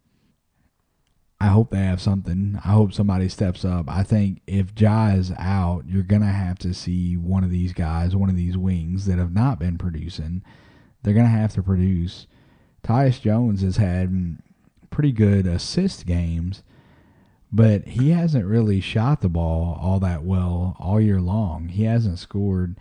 I 1.39 1.47
hope 1.47 1.69
they 1.69 1.77
have 1.77 2.01
something. 2.01 2.59
I 2.63 2.69
hope 2.69 2.93
somebody 2.93 3.27
steps 3.27 3.65
up. 3.65 3.89
I 3.89 4.03
think 4.03 4.41
if 4.47 4.67
Ja 4.79 5.09
is 5.09 5.33
out, 5.37 5.83
you're 5.85 6.01
gonna 6.01 6.31
have 6.31 6.57
to 6.59 6.73
see 6.73 7.17
one 7.17 7.43
of 7.43 7.51
these 7.51 7.73
guys, 7.73 8.15
one 8.15 8.29
of 8.29 8.37
these 8.37 8.57
wings 8.57 9.05
that 9.05 9.19
have 9.19 9.33
not 9.33 9.59
been 9.59 9.77
producing. 9.77 10.43
They're 11.03 11.13
gonna 11.13 11.27
have 11.27 11.53
to 11.53 11.61
produce. 11.61 12.25
Tyus 12.83 13.19
Jones 13.19 13.61
has 13.61 13.77
had 13.77 14.37
pretty 14.89 15.11
good 15.11 15.45
assist 15.45 16.05
games 16.05 16.63
but 17.55 17.85
he 17.87 18.09
hasn't 18.09 18.45
really 18.45 18.81
shot 18.81 19.21
the 19.21 19.29
ball 19.29 19.79
all 19.81 19.97
that 20.01 20.23
well 20.23 20.75
all 20.77 20.99
year 20.99 21.21
long. 21.21 21.69
He 21.69 21.83
hasn't 21.83 22.19
scored, 22.19 22.75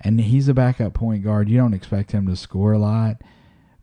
and 0.00 0.18
he's 0.18 0.48
a 0.48 0.54
backup 0.54 0.94
point 0.94 1.22
guard. 1.22 1.50
You 1.50 1.58
don't 1.58 1.74
expect 1.74 2.12
him 2.12 2.26
to 2.28 2.34
score 2.36 2.72
a 2.72 2.78
lot, 2.78 3.20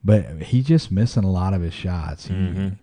but 0.03 0.41
he's 0.43 0.65
just 0.65 0.91
missing 0.91 1.23
a 1.23 1.29
lot 1.31 1.53
of 1.53 1.61
his 1.61 1.73
shots. 1.75 2.25
He- 2.25 2.33
Mhm. 2.33 2.77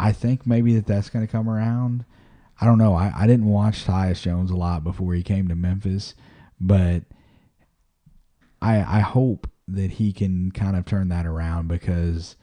I 0.00 0.10
think 0.10 0.44
maybe 0.46 0.74
that 0.74 0.86
that's 0.86 1.08
going 1.10 1.24
to 1.24 1.30
come 1.30 1.48
around. 1.48 2.04
I 2.60 2.66
don't 2.66 2.78
know. 2.78 2.94
I, 2.94 3.12
I 3.16 3.26
didn't 3.28 3.46
watch 3.46 3.84
Tyus 3.86 4.22
Jones 4.22 4.50
a 4.50 4.56
lot 4.56 4.82
before 4.82 5.14
he 5.14 5.22
came 5.22 5.46
to 5.48 5.54
Memphis, 5.54 6.14
but 6.60 7.04
I 8.60 8.98
I 8.98 9.00
hope 9.00 9.48
that 9.68 9.92
he 9.92 10.12
can 10.12 10.50
kind 10.50 10.76
of 10.76 10.84
turn 10.84 11.08
that 11.08 11.26
around 11.26 11.68
because 11.68 12.36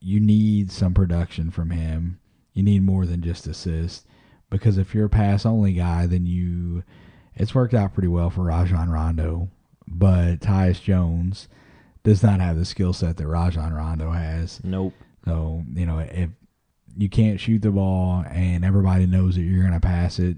you 0.00 0.20
need 0.20 0.70
some 0.70 0.94
production 0.94 1.50
from 1.50 1.70
him. 1.70 2.18
You 2.52 2.62
need 2.62 2.82
more 2.82 3.06
than 3.06 3.22
just 3.22 3.46
assists 3.46 4.04
because 4.50 4.78
if 4.78 4.94
you're 4.94 5.06
a 5.06 5.10
pass 5.10 5.46
only 5.46 5.72
guy, 5.72 6.06
then 6.06 6.26
you 6.26 6.82
it's 7.34 7.54
worked 7.54 7.74
out 7.74 7.94
pretty 7.94 8.08
well 8.08 8.30
for 8.30 8.42
Rajon 8.42 8.90
Rondo, 8.90 9.48
but 9.86 10.40
Tyus 10.40 10.82
Jones 10.82 11.48
does 12.02 12.22
not 12.22 12.40
have 12.40 12.56
the 12.56 12.64
skill 12.64 12.92
set 12.92 13.16
that 13.16 13.26
Rajon 13.26 13.72
Rondo 13.72 14.10
has. 14.10 14.60
Nope. 14.62 14.92
So, 15.24 15.62
you 15.72 15.86
know, 15.86 15.98
if 16.00 16.30
you 16.96 17.08
can't 17.08 17.40
shoot 17.40 17.62
the 17.62 17.70
ball 17.70 18.24
and 18.28 18.64
everybody 18.64 19.06
knows 19.06 19.36
that 19.36 19.42
you're 19.42 19.62
going 19.62 19.72
to 19.72 19.80
pass 19.80 20.18
it, 20.18 20.36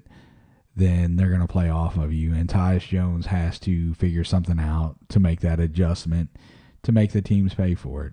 then 0.76 1.16
they're 1.16 1.28
going 1.28 1.40
to 1.40 1.46
play 1.46 1.70
off 1.70 1.96
of 1.96 2.12
you. 2.12 2.34
And 2.34 2.48
Tyus 2.48 2.86
Jones 2.86 3.26
has 3.26 3.58
to 3.60 3.94
figure 3.94 4.24
something 4.24 4.60
out 4.60 4.96
to 5.08 5.20
make 5.20 5.40
that 5.40 5.60
adjustment 5.60 6.30
to 6.82 6.92
make 6.92 7.12
the 7.12 7.22
teams 7.22 7.54
pay 7.54 7.74
for 7.74 8.06
it. 8.06 8.12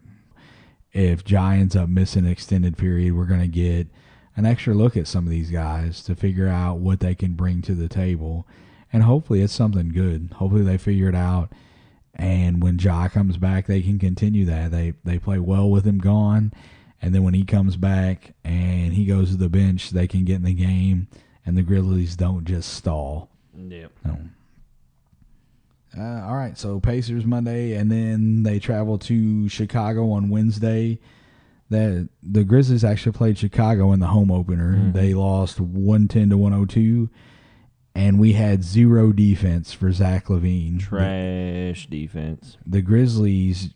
If 0.94 1.24
Giants 1.24 1.76
up 1.76 1.90
missing 1.90 2.26
an 2.26 2.32
extended 2.32 2.78
period, 2.78 3.14
we're 3.16 3.26
going 3.26 3.42
to 3.42 3.48
get 3.48 3.88
an 4.36 4.46
extra 4.46 4.74
look 4.74 4.98
at 4.98 5.08
some 5.08 5.26
of 5.26 5.30
these 5.30 5.50
guys 5.50 6.04
to 6.04 6.16
figure 6.16 6.48
out 6.48 6.80
what 6.80 7.00
they 7.00 7.16
can 7.16 7.34
bring 7.34 7.62
to 7.64 7.76
the 7.76 7.88
table. 7.88 8.46
And 8.92 9.04
hopefully 9.04 9.42
it's 9.42 9.54
something 9.54 9.90
good. 9.90 10.34
Hopefully 10.36 10.64
they 10.64 10.78
figure 10.78 11.08
it 11.08 11.16
out. 11.16 11.52
And 12.16 12.62
when 12.62 12.78
Ja 12.78 13.08
comes 13.08 13.38
back, 13.38 13.68
they 13.68 13.82
can 13.82 14.00
continue 14.00 14.44
that. 14.46 14.72
They 14.72 14.94
they 15.06 15.18
play 15.18 15.40
well 15.40 15.70
with 15.70 15.86
him 15.86 15.98
gone, 15.98 16.52
And 17.02 17.16
then 17.16 17.24
when 17.24 17.34
he 17.34 17.46
comes 17.46 17.78
back 17.78 18.34
and 18.44 18.94
he 18.94 19.06
goes 19.06 19.32
to 19.32 19.38
the 19.38 19.50
bench, 19.50 19.92
they 19.92 20.08
can 20.08 20.26
get 20.26 20.36
in 20.36 20.44
the 20.44 20.54
game, 20.54 21.08
and 21.46 21.58
the 21.58 21.62
Grizzlies 21.64 22.16
don't 22.18 22.44
just 22.46 22.74
stall. 22.74 23.30
Yep. 23.56 23.92
No. 24.06 24.18
Uh, 25.98 26.26
all 26.26 26.36
right, 26.36 26.58
so 26.58 26.80
Pacers 26.80 27.26
Monday, 27.26 27.74
and 27.74 27.92
then 27.92 28.44
they 28.44 28.60
travel 28.60 28.98
to 29.00 29.50
Chicago 29.50 30.12
on 30.12 30.30
Wednesday. 30.30 31.00
The 31.70 32.10
the 32.24 32.44
Grizzlies 32.44 32.84
actually 32.84 33.12
played 33.14 33.38
Chicago 33.38 33.92
in 33.94 34.00
the 34.00 34.08
home 34.08 34.32
opener. 34.32 34.76
Mhm. 34.76 34.94
They 34.94 35.14
lost 35.14 35.60
one 35.60 36.08
ten 36.08 36.30
to 36.30 36.38
one 36.38 36.52
hundred 36.52 36.70
two, 36.70 37.10
and 37.96 38.20
we 38.20 38.34
had 38.34 38.64
zero 38.64 39.12
defense 39.12 39.74
for 39.74 39.92
Zach 39.92 40.26
LaVine. 40.28 40.80
Trash 40.80 41.88
defense. 41.88 42.58
The 42.66 42.82
Grizzlies, 42.82 43.74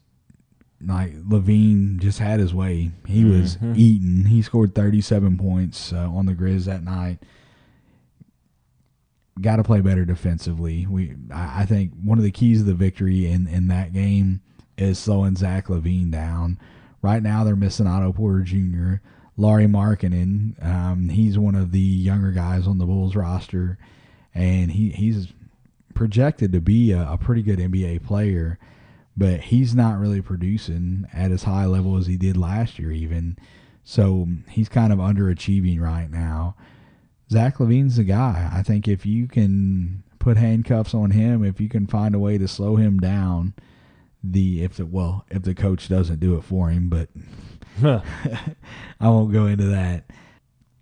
like 0.85 1.15
LaVine, 1.23 1.99
just 1.99 2.19
had 2.19 2.39
his 2.41 2.53
way. 2.53 2.91
He 3.05 3.23
was 3.25 3.57
Mhm. 3.57 3.77
eating. 3.77 4.25
He 4.25 4.41
scored 4.41 4.75
thirty 4.75 4.99
seven 5.01 5.37
points 5.37 5.91
uh, 5.93 6.09
on 6.09 6.25
the 6.25 6.35
Grizz 6.35 6.65
that 6.65 6.83
night 6.83 7.19
got 9.41 9.57
to 9.57 9.63
play 9.63 9.81
better 9.81 10.05
defensively. 10.05 10.85
We, 10.85 11.15
I, 11.33 11.65
think, 11.65 11.91
one 12.03 12.17
of 12.17 12.23
the 12.23 12.31
keys 12.31 12.61
of 12.61 12.67
the 12.67 12.73
victory 12.73 13.29
in 13.29 13.47
in 13.47 13.67
that 13.67 13.93
game 13.93 14.41
is 14.77 14.99
slowing 14.99 15.35
Zach 15.35 15.67
LaVine 15.67 16.11
down. 16.11 16.59
Right 17.01 17.21
now, 17.21 17.43
they're 17.43 17.55
missing 17.55 17.87
Otto 17.87 18.13
Porter 18.13 18.41
Jr., 18.41 18.95
Lauri 19.37 19.67
Markkanen. 19.67 20.63
Um, 20.65 21.09
he's 21.09 21.37
one 21.37 21.55
of 21.55 21.71
the 21.71 21.79
younger 21.79 22.31
guys 22.31 22.67
on 22.67 22.77
the 22.77 22.85
Bulls 22.85 23.15
roster, 23.15 23.77
and 24.33 24.71
he 24.71 24.89
he's 24.89 25.33
projected 25.93 26.51
to 26.51 26.61
be 26.61 26.91
a, 26.91 27.11
a 27.11 27.17
pretty 27.17 27.41
good 27.41 27.59
NBA 27.59 28.05
player, 28.05 28.57
but 29.17 29.41
he's 29.41 29.75
not 29.75 29.99
really 29.99 30.21
producing 30.21 31.07
at 31.13 31.31
as 31.31 31.43
high 31.43 31.65
level 31.65 31.97
as 31.97 32.07
he 32.07 32.17
did 32.17 32.37
last 32.37 32.79
year, 32.79 32.91
even. 32.91 33.37
So 33.83 34.27
he's 34.49 34.69
kind 34.69 34.91
of 34.91 34.99
underachieving 34.99 35.79
right 35.79 36.09
now. 36.09 36.55
Zach 37.31 37.57
LaVine's 37.57 37.95
the 37.97 38.03
guy. 38.03 38.49
I 38.53 38.61
think 38.63 38.87
if 38.87 39.05
you 39.05 39.27
can 39.27 40.03
put 40.19 40.37
handcuffs 40.37 40.93
on 40.93 41.11
him, 41.11 41.43
if 41.43 41.59
you 41.59 41.69
can 41.69 41.87
find 41.87 42.13
a 42.15 42.19
way 42.19 42.37
to 42.37 42.47
slow 42.47 42.75
him 42.75 42.99
down, 42.99 43.53
the 44.23 44.63
if 44.63 44.75
the 44.77 44.85
well 44.85 45.25
if 45.29 45.43
the 45.43 45.53
coach 45.55 45.87
doesn't 45.87 46.19
do 46.19 46.35
it 46.35 46.43
for 46.43 46.69
him, 46.69 46.89
but 46.89 47.09
I 48.99 49.09
won't 49.09 49.33
go 49.33 49.45
into 49.47 49.65
that. 49.65 50.05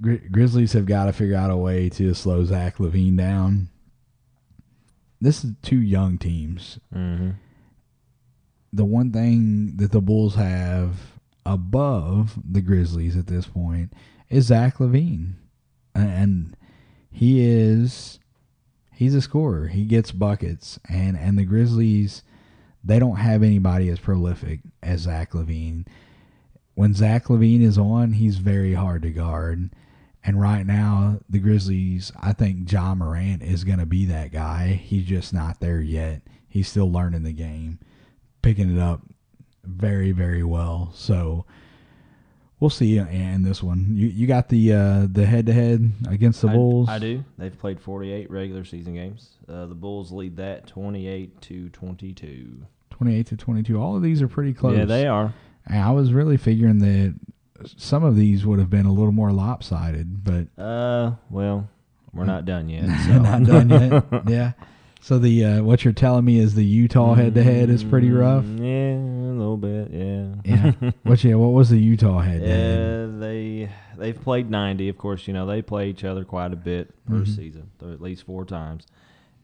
Gri- 0.01 0.27
Grizzlies 0.29 0.73
have 0.73 0.85
got 0.85 1.05
to 1.05 1.13
figure 1.13 1.35
out 1.37 1.51
a 1.51 1.55
way 1.57 1.89
to 1.89 2.13
slow 2.13 2.43
Zach 2.45 2.77
LaVine 2.77 3.17
down. 3.17 3.69
This 5.21 5.43
is 5.43 5.53
two 5.61 5.81
young 5.81 6.17
teams. 6.17 6.79
hmm 6.91 7.31
The 8.73 8.85
one 8.85 9.11
thing 9.11 9.77
that 9.77 9.91
the 9.91 10.01
Bulls 10.01 10.35
have 10.35 10.97
above 11.45 12.37
the 12.49 12.61
Grizzlies 12.61 13.15
at 13.17 13.27
this 13.27 13.45
point 13.47 13.93
is 14.29 14.47
Zach 14.47 14.77
LaVine, 14.79 15.33
and 15.95 16.55
he 17.11 17.45
is 17.45 18.19
he's 18.93 19.15
a 19.15 19.21
scorer. 19.21 19.67
He 19.67 19.85
gets 19.85 20.11
buckets, 20.11 20.79
and 20.89 21.17
and 21.17 21.37
the 21.37 21.45
Grizzlies 21.45 22.23
they 22.83 22.99
don't 22.99 23.17
have 23.17 23.43
anybody 23.43 23.89
as 23.89 23.99
prolific 23.99 24.59
as 24.81 25.01
Zach 25.01 25.31
LaVine. 25.31 25.87
When 26.75 26.93
Zach 26.93 27.25
LaVine 27.25 27.61
is 27.61 27.77
on, 27.77 28.13
he's 28.13 28.37
very 28.37 28.73
hard 28.73 29.03
to 29.03 29.11
guard. 29.11 29.69
And 30.25 30.41
right 30.41 30.65
now, 30.65 31.19
the 31.29 31.39
Grizzlies, 31.39 32.11
I 32.19 32.33
think 32.33 32.71
Ja 32.71 32.95
Morant 32.95 33.41
is 33.41 33.63
going 33.63 33.79
to 33.79 33.85
be 33.85 34.05
that 34.05 34.31
guy. 34.31 34.67
He's 34.67 35.05
just 35.05 35.33
not 35.33 35.59
there 35.59 35.81
yet. 35.81 36.21
He's 36.47 36.67
still 36.67 36.91
learning 36.91 37.23
the 37.23 37.33
game, 37.33 37.79
picking 38.41 38.75
it 38.75 38.81
up 38.81 39.01
very, 39.63 40.11
very 40.11 40.43
well. 40.43 40.91
So 40.93 41.45
we'll 42.63 42.69
see 42.69 42.97
in 42.97 43.43
this 43.43 43.61
one. 43.61 43.87
You 43.91 44.07
you 44.07 44.25
got 44.25 44.47
the 44.47 44.71
uh, 44.71 45.07
the 45.11 45.25
head 45.25 45.47
to 45.47 45.53
head 45.53 45.91
against 46.09 46.41
the 46.41 46.47
I, 46.47 46.53
Bulls. 46.53 46.87
I 46.87 46.97
do. 46.97 47.23
They've 47.37 47.57
played 47.59 47.81
48 47.81 48.31
regular 48.31 48.63
season 48.63 48.93
games. 48.93 49.31
Uh, 49.49 49.65
the 49.65 49.75
Bulls 49.75 50.13
lead 50.13 50.37
that 50.37 50.65
28 50.67 51.41
to 51.41 51.69
22. 51.69 52.65
Twenty 52.89 53.15
eight 53.17 53.25
to 53.27 53.35
twenty 53.35 53.63
two. 53.63 53.81
All 53.81 53.97
of 53.97 54.03
these 54.03 54.21
are 54.21 54.27
pretty 54.27 54.53
close. 54.53 54.77
Yeah, 54.77 54.85
they 54.85 55.07
are. 55.07 55.33
And 55.65 55.79
I 55.79 55.89
was 55.91 56.13
really 56.13 56.37
figuring 56.37 56.77
that 56.79 57.15
some 57.75 58.03
of 58.03 58.15
these 58.15 58.45
would 58.45 58.59
have 58.59 58.69
been 58.69 58.85
a 58.85 58.93
little 58.93 59.11
more 59.11 59.31
lopsided, 59.31 60.23
but 60.23 60.47
Uh, 60.63 61.13
well, 61.31 61.67
we're 62.13 62.25
not 62.25 62.45
done 62.45 62.69
yet. 62.69 62.85
So. 63.07 63.17
not 63.19 63.43
done 63.43 63.69
yet. 63.69 64.03
yeah. 64.27 64.51
So 65.01 65.17
the 65.17 65.43
uh, 65.43 65.63
what 65.63 65.83
you're 65.83 65.91
telling 65.91 66.23
me 66.23 66.37
is 66.37 66.53
the 66.53 66.63
Utah 66.63 67.15
head 67.15 67.33
to 67.33 67.43
head 67.43 67.69
is 67.69 67.83
pretty 67.83 68.11
rough. 68.11 68.45
Yeah, 68.45 68.92
bit. 69.67 69.91
Yeah. 69.91 70.71
Yeah. 70.81 70.91
What 71.03 71.23
yeah? 71.23 71.35
What 71.35 71.53
was 71.53 71.69
the 71.69 71.79
Utah 71.79 72.19
head? 72.19 72.41
Yeah, 72.41 73.07
they 73.19 73.69
they've 73.97 74.19
played 74.21 74.49
ninety. 74.49 74.89
Of 74.89 74.97
course, 74.97 75.27
you 75.27 75.33
know 75.33 75.45
they 75.45 75.61
play 75.61 75.89
each 75.89 76.03
other 76.03 76.23
quite 76.23 76.53
a 76.53 76.55
bit 76.55 76.93
per 77.05 77.21
Mhm. 77.21 77.35
season, 77.35 77.69
at 77.81 78.01
least 78.01 78.25
four 78.25 78.45
times. 78.45 78.85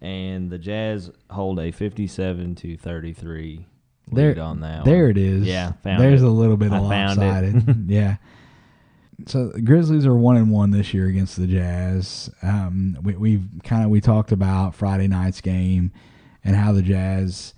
And 0.01 0.49
the 0.49 0.57
Jazz 0.57 1.11
hold 1.29 1.59
a 1.59 1.71
fifty-seven 1.71 2.55
to 2.55 2.77
thirty-three 2.77 3.65
There- 4.11 4.29
lead 4.29 4.39
on 4.39 4.61
that. 4.61 4.85
There 4.85 5.03
one. 5.03 5.11
it 5.11 5.17
is. 5.17 5.45
Yeah, 5.45 5.73
found 5.83 6.01
There's 6.01 6.21
it. 6.21 6.25
a 6.27 6.29
little 6.29 6.57
bit 6.57 6.71
I 6.71 6.77
of 6.77 6.89
found 6.89 7.19
it. 7.21 7.25
lopsided. 7.25 7.85
yeah. 7.89 8.17
So 9.25 9.49
the 9.49 9.61
Grizzlies 9.61 10.05
are 10.05 10.15
one 10.15 10.37
and 10.37 10.49
one 10.49 10.71
this 10.71 10.93
year 10.93 11.07
against 11.07 11.35
the 11.35 11.45
Jazz. 11.47 12.29
Um, 12.41 12.97
we, 13.03 13.15
we've 13.15 13.45
kind 13.63 13.83
of 13.83 13.89
we 13.89 13.99
talked 13.99 14.31
about 14.31 14.73
Friday 14.75 15.07
night's 15.07 15.41
game 15.41 15.91
and 16.43 16.55
how 16.55 16.71
the 16.71 16.81
Jazz. 16.81 17.53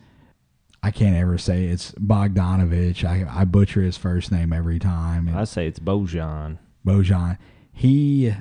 I 0.84 0.92
can't 0.92 1.16
ever 1.16 1.38
say 1.38 1.66
it's 1.66 1.92
Bogdanovic. 1.94 3.04
I, 3.08 3.26
I 3.42 3.46
butcher 3.46 3.82
his 3.82 3.98
first 3.98 4.32
name 4.32 4.52
every 4.52 4.80
time. 4.80 5.30
I 5.36 5.44
say 5.44 5.68
it's 5.68 5.80
Bojan. 5.80 6.58
Bojan. 6.86 7.38
He 7.72 8.34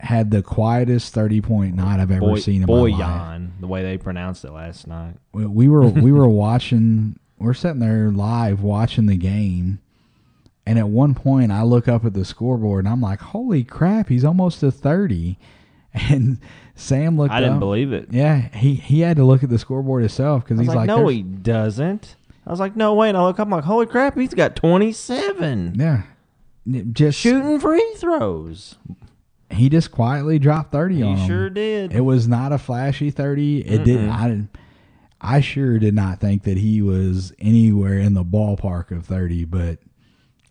had 0.00 0.30
the 0.30 0.42
quietest 0.42 1.14
thirty 1.14 1.40
point 1.40 1.74
night 1.76 2.00
I've 2.00 2.10
ever 2.10 2.20
Boy, 2.20 2.38
seen 2.38 2.62
in 2.62 2.66
my 2.68 2.74
life. 2.74 2.92
Boyan, 2.94 3.50
the 3.60 3.66
way 3.66 3.82
they 3.82 3.96
pronounced 3.98 4.44
it 4.44 4.52
last 4.52 4.86
night. 4.86 5.14
We- 5.32 5.46
we 5.46 5.68
were 5.68 5.86
we 5.86 6.12
were 6.12 6.28
watching 6.46 7.18
we're 7.38 7.54
sitting 7.54 7.80
there 7.80 8.10
live 8.10 8.62
watching 8.62 9.06
the 9.06 9.16
game 9.16 9.78
and 10.66 10.78
at 10.78 10.86
one 10.88 11.14
point 11.14 11.50
i 11.50 11.62
look 11.62 11.88
up 11.88 12.04
at 12.04 12.12
the 12.12 12.22
scoreboard 12.22 12.84
and 12.84 12.92
i'm 12.92 13.00
like 13.00 13.18
holy 13.18 13.64
crap 13.64 14.10
he's 14.10 14.26
almost 14.26 14.60
to 14.60 14.70
30 14.70 15.38
and 16.10 16.38
sam 16.74 17.16
looked 17.18 17.32
I 17.32 17.40
didn't 17.40 17.54
up 17.54 17.60
believe 17.60 17.92
it. 17.92 18.08
yeah 18.12 18.48
he 18.56 18.74
he 18.74 19.00
had 19.00 19.16
to 19.16 19.24
look 19.24 19.42
at 19.42 19.50
the 19.50 19.58
scoreboard 19.58 20.02
himself 20.02 20.44
because 20.44 20.58
he's 20.58 20.68
like, 20.68 20.76
like, 20.76 20.86
no, 20.86 21.06
he 21.08 21.22
doesn't. 21.22 22.16
I 22.46 22.50
was 22.50 22.58
like, 22.60 22.74
no 22.74 22.94
way. 22.94 23.08
And 23.10 23.18
I 23.18 23.24
look 23.24 23.38
up, 23.38 23.46
I'm 23.46 23.50
like, 23.50 23.64
holy 23.64 23.86
crap, 23.86 24.16
he's 24.16 24.34
got 24.34 24.56
27 24.56 25.74
yeah 25.78 26.02
just 26.92 27.18
shooting 27.18 27.58
free 27.58 27.94
throws. 27.96 28.76
he 29.50 29.68
just 29.68 29.90
quietly 29.90 30.38
dropped 30.38 30.72
30 30.72 31.02
on 31.02 31.16
He 31.16 31.22
him. 31.22 31.28
sure 31.28 31.50
did. 31.50 31.92
it 31.92 32.00
was 32.02 32.28
not 32.28 32.52
a 32.52 32.58
flashy 32.58 33.10
30 33.10 33.60
it 33.66 33.84
didn't 33.84 34.10
i 34.10 34.28
didn't 34.28 34.56
i 35.20 35.40
sure 35.40 35.78
did 35.78 35.94
not 35.94 36.20
think 36.20 36.42
that 36.44 36.58
he 36.58 36.80
was 36.82 37.32
anywhere 37.38 37.98
in 37.98 38.14
the 38.14 38.24
ballpark 38.24 38.90
of 38.90 39.06
30 39.06 39.44
but 39.46 39.78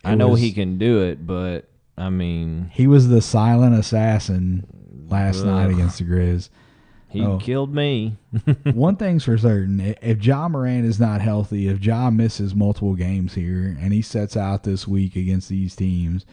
I 0.03 0.15
know 0.15 0.29
was- 0.29 0.41
he 0.41 0.51
can 0.53 0.77
do 0.77 1.01
it, 1.03 1.25
but 1.27 1.69
I 1.97 2.09
mean, 2.09 2.71
He 2.73 2.87
was 2.87 3.09
the 3.09 3.21
silent 3.21 3.75
assassin 3.77 4.65
last 5.09 5.39
Ugh. 5.41 5.45
night 5.47 5.69
against 5.71 5.97
the 5.99 6.05
Grizz. 6.05 6.49
he 7.09 7.21
Oh. 7.21 7.37
killed 7.37 7.73
me. 7.73 8.17
One 8.73 8.95
thing's 8.95 9.23
for 9.23 9.37
certain: 9.37 9.95
if 10.01 10.23
Ja 10.23 10.47
Morant 10.47 10.85
is 10.85 10.99
not 10.99 11.21
healthy, 11.21 11.67
if 11.67 11.83
Ja 11.83 12.09
misses 12.09 12.53
multiple 12.55 12.95
games 12.95 13.33
here, 13.33 13.77
and 13.79 13.91
he 13.93 14.01
sets 14.01 14.37
out 14.37 14.63
this 14.63 14.87
week 14.87 15.15
against 15.15 15.49
these 15.49 15.75
teams, 15.75 16.25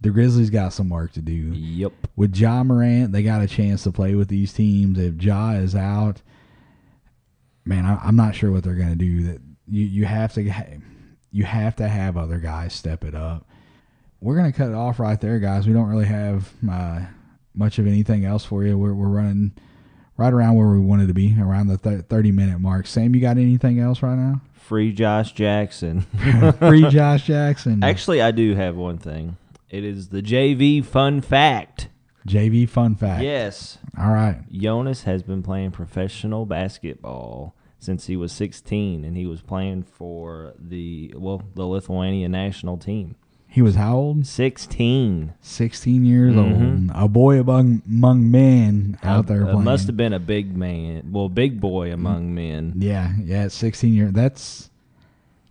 the 0.00 0.10
Grizzlies 0.10 0.50
got 0.50 0.72
some 0.72 0.88
work 0.88 1.12
to 1.12 1.22
do. 1.22 1.32
yep. 1.32 1.92
With 2.16 2.36
Ja 2.36 2.62
Morant, 2.64 3.12
they 3.12 3.22
got 3.22 3.40
a 3.42 3.46
chance 3.46 3.82
to 3.84 3.92
play 3.92 4.14
with 4.14 4.28
these 4.28 4.52
teams. 4.52 4.98
If 4.98 5.22
Ja 5.22 5.52
is 5.52 5.74
out, 5.74 6.22
man, 7.64 7.84
I, 7.86 7.96
I'm 8.02 8.16
not 8.16 8.34
sure 8.34 8.50
what 8.52 8.64
they're 8.64 8.74
going 8.74 8.90
to 8.90 8.96
do. 8.96 9.22
That 9.24 9.40
you 9.68 9.84
you 9.84 10.04
have 10.04 10.32
to 10.34 10.52
you 11.30 11.44
have 11.44 11.76
to 11.76 11.88
have 11.88 12.16
other 12.16 12.38
guys 12.38 12.72
step 12.72 13.04
it 13.04 13.14
up. 13.14 13.46
We're 14.20 14.36
going 14.36 14.50
to 14.50 14.56
cut 14.56 14.68
it 14.70 14.74
off 14.74 14.98
right 14.98 15.20
there, 15.20 15.38
guys. 15.38 15.66
We 15.66 15.72
don't 15.74 15.88
really 15.88 16.06
have 16.06 16.50
uh, 16.70 17.00
much 17.56 17.78
of 17.78 17.86
anything 17.86 18.24
else 18.24 18.44
for 18.44 18.64
you. 18.64 18.76
We're 18.78 18.94
we're 18.94 19.08
running 19.08 19.52
right 20.16 20.32
around 20.32 20.54
where 20.56 20.68
we 20.68 20.78
wanted 20.78 21.08
to 21.08 21.14
be, 21.14 21.36
around 21.38 21.68
the 21.68 21.78
th- 21.78 22.06
30 22.06 22.32
minute 22.32 22.58
mark. 22.58 22.86
Sam, 22.86 23.14
you 23.14 23.20
got 23.20 23.36
anything 23.36 23.78
else 23.78 24.02
right 24.02 24.16
now? 24.16 24.40
Free 24.54 24.92
Josh 24.92 25.32
Jackson. 25.32 26.00
Free 26.58 26.88
Josh 26.88 27.26
Jackson. 27.26 27.84
Actually, 27.84 28.22
I 28.22 28.30
do 28.30 28.54
have 28.54 28.76
one 28.76 28.98
thing. 28.98 29.36
It 29.70 29.84
is 29.84 30.08
the 30.08 30.22
JV 30.22 30.84
fun 30.84 31.20
fact. 31.20 31.88
JV 32.26 32.68
fun 32.68 32.96
fact. 32.96 33.22
Yes. 33.22 33.78
All 33.98 34.10
right. 34.10 34.40
Jonas 34.50 35.04
has 35.04 35.22
been 35.22 35.42
playing 35.42 35.70
professional 35.70 36.44
basketball 36.46 37.54
since 37.78 38.06
he 38.06 38.16
was 38.16 38.32
16 38.32 39.04
and 39.04 39.16
he 39.16 39.26
was 39.26 39.42
playing 39.42 39.84
for 39.84 40.54
the 40.58 41.12
well, 41.16 41.42
the 41.54 41.66
Lithuania 41.66 42.28
national 42.28 42.78
team. 42.78 43.16
He 43.48 43.62
was 43.62 43.74
how 43.76 43.96
old? 43.96 44.26
16. 44.26 45.32
16 45.40 46.04
years 46.04 46.34
Mhm. 46.34 46.90
old. 46.90 47.04
A 47.04 47.08
boy 47.08 47.40
among, 47.40 47.80
among 47.88 48.30
men 48.30 48.98
out 49.02 49.26
there 49.28 49.44
Uh, 49.44 49.52
playing. 49.52 49.64
must 49.64 49.86
have 49.86 49.96
been 49.96 50.12
a 50.12 50.18
big 50.18 50.54
man. 50.56 51.04
Well, 51.10 51.28
big 51.30 51.58
boy 51.60 51.90
among 51.92 52.34
men. 52.34 52.74
Yeah, 52.78 53.12
yeah, 53.24 53.48
16 53.48 53.94
years. 53.94 54.12
That's 54.12 54.70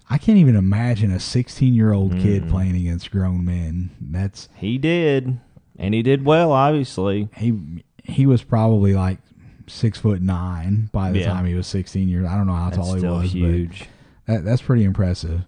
I 0.07 0.19
can't 0.19 0.37
even 0.37 0.55
imagine 0.55 1.09
a 1.09 1.19
16 1.19 1.73
year 1.73 1.91
old 1.91 2.11
Mm. 2.13 2.21
kid 2.21 2.47
playing 2.47 2.75
against 2.75 3.09
grown 3.09 3.43
men. 3.43 3.89
That's 3.99 4.49
He 4.55 4.77
did, 4.77 5.39
and 5.79 5.95
he 5.95 6.03
did 6.03 6.23
well. 6.25 6.51
Obviously, 6.51 7.27
he 7.35 7.55
he 8.03 8.27
was 8.27 8.43
probably 8.43 8.93
like 8.93 9.17
six 9.65 9.97
foot 9.97 10.21
nine 10.21 10.89
by 10.91 11.11
the 11.11 11.21
Yeah. 11.21 11.31
time 11.33 11.45
he 11.47 11.55
was 11.55 11.65
16 11.65 12.07
years. 12.07 12.27
I 12.27 12.37
don't 12.37 12.45
know 12.45 12.53
how 12.53 12.69
that's 12.69 12.77
tall 12.77 12.93
he 12.93 13.03
was, 13.03 13.33
huge. 13.33 13.87
but 14.27 14.33
that, 14.35 14.45
that's 14.45 14.61
pretty 14.61 14.83
impressive. 14.83 15.41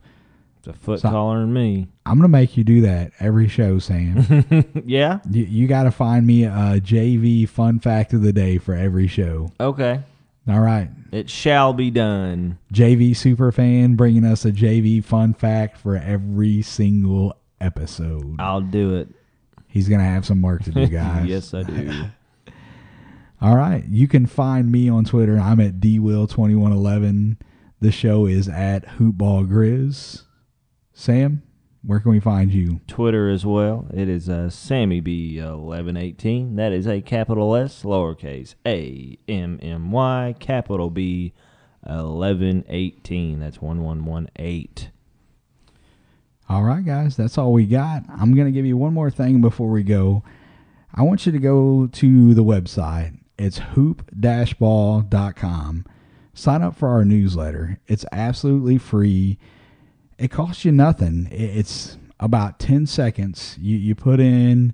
It's 0.57 0.67
a 0.69 0.73
foot 0.73 1.01
So- 1.01 1.11
taller 1.11 1.39
than 1.41 1.53
me. 1.53 1.87
I'm 2.07 2.15
gonna 2.17 2.29
make 2.29 2.55
you 2.55 2.63
do 2.63 2.81
that 2.81 3.11
every 3.19 3.47
show, 3.47 3.79
Sam. 3.79 4.63
yeah. 4.85 5.19
you 5.29 5.43
you 5.43 5.67
got 5.67 5.83
to 5.83 5.91
find 5.91 6.25
me 6.25 6.45
a 6.45 6.79
JV 6.79 7.47
fun 7.47 7.79
fact 7.79 8.13
of 8.13 8.21
the 8.21 8.31
day 8.33 8.57
for 8.57 8.73
every 8.73 9.07
show. 9.07 9.51
Okay. 9.59 10.01
All 10.49 10.61
right, 10.61 10.89
It 11.11 11.29
shall 11.29 11.73
be 11.73 11.91
done. 11.91 12.57
JV 12.73 13.13
super 13.13 13.51
fan 13.51 13.95
bringing 13.95 14.23
us 14.23 14.45
a 14.45 14.51
JV 14.53 15.03
fun 15.03 15.33
fact 15.33 15.75
for 15.77 15.97
every 15.97 16.61
single 16.61 17.35
episode. 17.59 18.37
I'll 18.39 18.61
do 18.61 18.95
it. 18.95 19.09
He's 19.67 19.89
gonna 19.89 20.05
have 20.05 20.25
some 20.25 20.41
work 20.41 20.63
to 20.63 20.71
do, 20.71 20.87
guys. 20.87 21.25
yes, 21.27 21.53
I 21.53 21.63
do. 21.63 22.05
All 23.41 23.57
right. 23.57 23.83
You 23.85 24.07
can 24.07 24.25
find 24.25 24.71
me 24.71 24.87
on 24.89 25.03
Twitter. 25.03 25.37
I'm 25.37 25.59
at 25.59 25.79
dwill2111. 25.81 27.37
The 27.81 27.91
show 27.91 28.25
is 28.25 28.47
at 28.47 28.85
hoopballgrizz. 28.97 30.23
Sam, 30.93 31.43
where 31.83 31.99
can 31.99 32.11
we 32.11 32.19
find 32.19 32.51
you? 32.51 32.81
Twitter 32.87 33.29
as 33.29 33.45
well. 33.45 33.87
It 33.93 34.09
is 34.09 34.29
uh, 34.29 34.49
Sammy 34.49 34.99
B 34.99 35.37
eleven 35.37 35.95
eighteen. 35.97 36.55
That 36.55 36.71
is 36.73 36.87
a 36.87 37.01
capital 37.01 37.55
S, 37.55 37.83
lowercase 37.83 38.55
a 38.65 39.17
m 39.27 39.59
m 39.61 39.91
y, 39.91 40.35
capital 40.39 40.89
B 40.89 41.33
eleven 41.87 42.65
eighteen. 42.67 43.39
That's 43.39 43.61
one 43.61 43.81
one 43.83 44.05
one 44.05 44.29
eight. 44.37 44.91
All 46.49 46.63
right, 46.63 46.85
guys. 46.85 47.17
That's 47.17 47.37
all 47.37 47.51
we 47.51 47.65
got. 47.65 48.03
I'm 48.09 48.33
going 48.33 48.47
to 48.47 48.53
give 48.53 48.65
you 48.65 48.77
one 48.77 48.93
more 48.93 49.11
thing 49.11 49.41
before 49.41 49.69
we 49.69 49.83
go. 49.83 50.23
I 50.93 51.01
want 51.01 51.25
you 51.25 51.33
to 51.33 51.39
go 51.39 51.87
to 51.87 52.33
the 52.33 52.43
website. 52.43 53.19
It's 53.37 53.57
hoop-ball.com. 53.59 55.05
Sign 56.33 56.61
up 56.61 56.75
for 56.75 56.87
our 56.87 57.03
newsletter. 57.03 57.79
It's 57.87 58.05
absolutely 58.11 58.77
free. 58.77 59.37
It 60.17 60.29
costs 60.29 60.65
you 60.65 60.71
nothing. 60.71 61.27
It's 61.31 61.97
about 62.19 62.59
10 62.59 62.87
seconds. 62.87 63.55
You, 63.59 63.77
you 63.77 63.95
put 63.95 64.19
in 64.19 64.73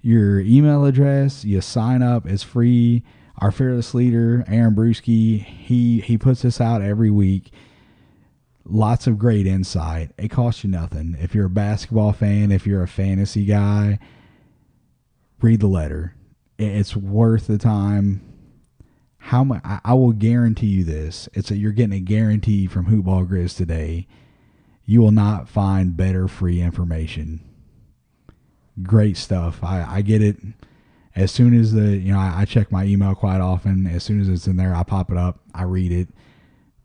your 0.00 0.40
email 0.40 0.84
address, 0.84 1.44
you 1.44 1.60
sign 1.60 2.02
up, 2.02 2.26
it's 2.26 2.42
free. 2.42 3.02
Our 3.38 3.50
fearless 3.50 3.94
leader, 3.94 4.44
Aaron 4.46 4.74
Bruski, 4.74 5.42
he, 5.44 6.00
he 6.00 6.18
puts 6.18 6.42
this 6.42 6.60
out 6.60 6.82
every 6.82 7.10
week 7.10 7.50
lots 8.64 9.06
of 9.06 9.18
great 9.18 9.46
insight. 9.46 10.12
It 10.18 10.28
costs 10.28 10.64
you 10.64 10.70
nothing. 10.70 11.16
If 11.20 11.34
you're 11.34 11.46
a 11.46 11.50
basketball 11.50 12.12
fan, 12.12 12.52
if 12.52 12.66
you're 12.66 12.82
a 12.82 12.88
fantasy 12.88 13.44
guy, 13.44 13.98
read 15.40 15.60
the 15.60 15.66
letter. 15.66 16.14
It's 16.58 16.96
worth 16.96 17.46
the 17.46 17.58
time. 17.58 18.20
How 19.18 19.44
much? 19.44 19.62
I, 19.64 19.80
I 19.84 19.94
will 19.94 20.12
guarantee 20.12 20.66
you 20.66 20.84
this. 20.84 21.28
It's 21.32 21.50
a, 21.50 21.56
you're 21.56 21.72
getting 21.72 21.96
a 21.96 22.00
guarantee 22.00 22.66
from 22.66 22.86
Hoopball 22.86 23.28
Grizz 23.28 23.56
today. 23.56 24.06
You 24.84 25.00
will 25.00 25.12
not 25.12 25.48
find 25.48 25.96
better 25.96 26.28
free 26.28 26.60
information. 26.60 27.40
Great 28.82 29.16
stuff. 29.16 29.62
I, 29.62 29.84
I 29.88 30.02
get 30.02 30.22
it. 30.22 30.36
As 31.14 31.30
soon 31.30 31.58
as 31.58 31.72
the 31.72 31.96
you 31.96 32.12
know 32.12 32.18
I, 32.18 32.40
I 32.40 32.44
check 32.44 32.72
my 32.72 32.84
email 32.84 33.14
quite 33.14 33.40
often. 33.40 33.86
As 33.86 34.02
soon 34.02 34.20
as 34.20 34.28
it's 34.28 34.46
in 34.46 34.56
there, 34.56 34.74
I 34.74 34.82
pop 34.82 35.10
it 35.10 35.16
up. 35.18 35.40
I 35.54 35.64
read 35.64 35.92
it 35.92 36.08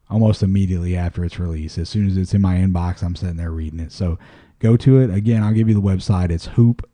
almost 0.10 0.42
immediately 0.44 0.96
after 0.98 1.26
it's 1.26 1.40
released. 1.40 1.78
As 1.78 1.90
soon 1.90 2.08
as 2.08 2.18
it's 2.18 2.34
in 2.34 2.42
my 2.42 2.56
inbox, 2.56 3.04
I'm 3.04 3.16
sitting 3.16 3.38
there 3.38 3.52
reading 3.52 3.80
it. 3.80 3.92
So 3.92 4.18
go 4.60 4.76
to 4.78 5.00
it. 5.00 5.10
Again, 5.10 5.44
I'll 5.44 5.54
give 5.54 5.68
you 5.68 5.76
the 5.76 5.82
website. 5.82 6.32
It's 6.32 6.48
hoop-ball.com. 6.48 6.86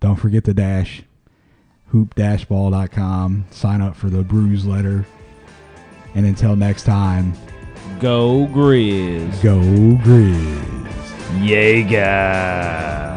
Don't 0.00 0.16
forget 0.16 0.44
the 0.44 0.54
dash. 0.54 1.02
hoop-ball.com. 1.86 3.44
Sign 3.50 3.80
up 3.80 3.96
for 3.96 4.10
the 4.10 4.22
Bruise 4.22 4.66
letter. 4.66 5.06
And 6.14 6.26
until 6.26 6.56
next 6.56 6.82
time, 6.84 7.34
Go 7.98 8.46
Grizz. 8.52 9.42
go 9.42 9.60
Grizz. 10.02 10.62
Jaeger. 11.40 13.12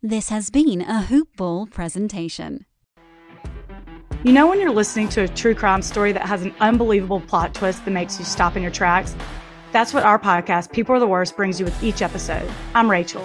This 0.00 0.28
has 0.30 0.48
been 0.50 0.80
a 0.80 1.02
Hoop 1.02 1.28
Ball 1.36 1.66
presentation. 1.66 2.64
You 4.24 4.32
know, 4.32 4.46
when 4.46 4.58
you're 4.58 4.70
listening 4.70 5.08
to 5.10 5.22
a 5.22 5.28
true 5.28 5.54
crime 5.54 5.82
story 5.82 6.12
that 6.12 6.22
has 6.22 6.42
an 6.42 6.54
unbelievable 6.60 7.20
plot 7.20 7.54
twist 7.54 7.84
that 7.84 7.90
makes 7.90 8.18
you 8.18 8.24
stop 8.24 8.56
in 8.56 8.62
your 8.62 8.72
tracks? 8.72 9.14
That's 9.70 9.92
what 9.92 10.04
our 10.04 10.18
podcast, 10.18 10.72
People 10.72 10.94
Are 10.94 11.00
the 11.00 11.06
Worst, 11.06 11.36
brings 11.36 11.60
you 11.60 11.64
with 11.64 11.82
each 11.82 12.00
episode. 12.00 12.50
I'm 12.74 12.90
Rachel. 12.90 13.24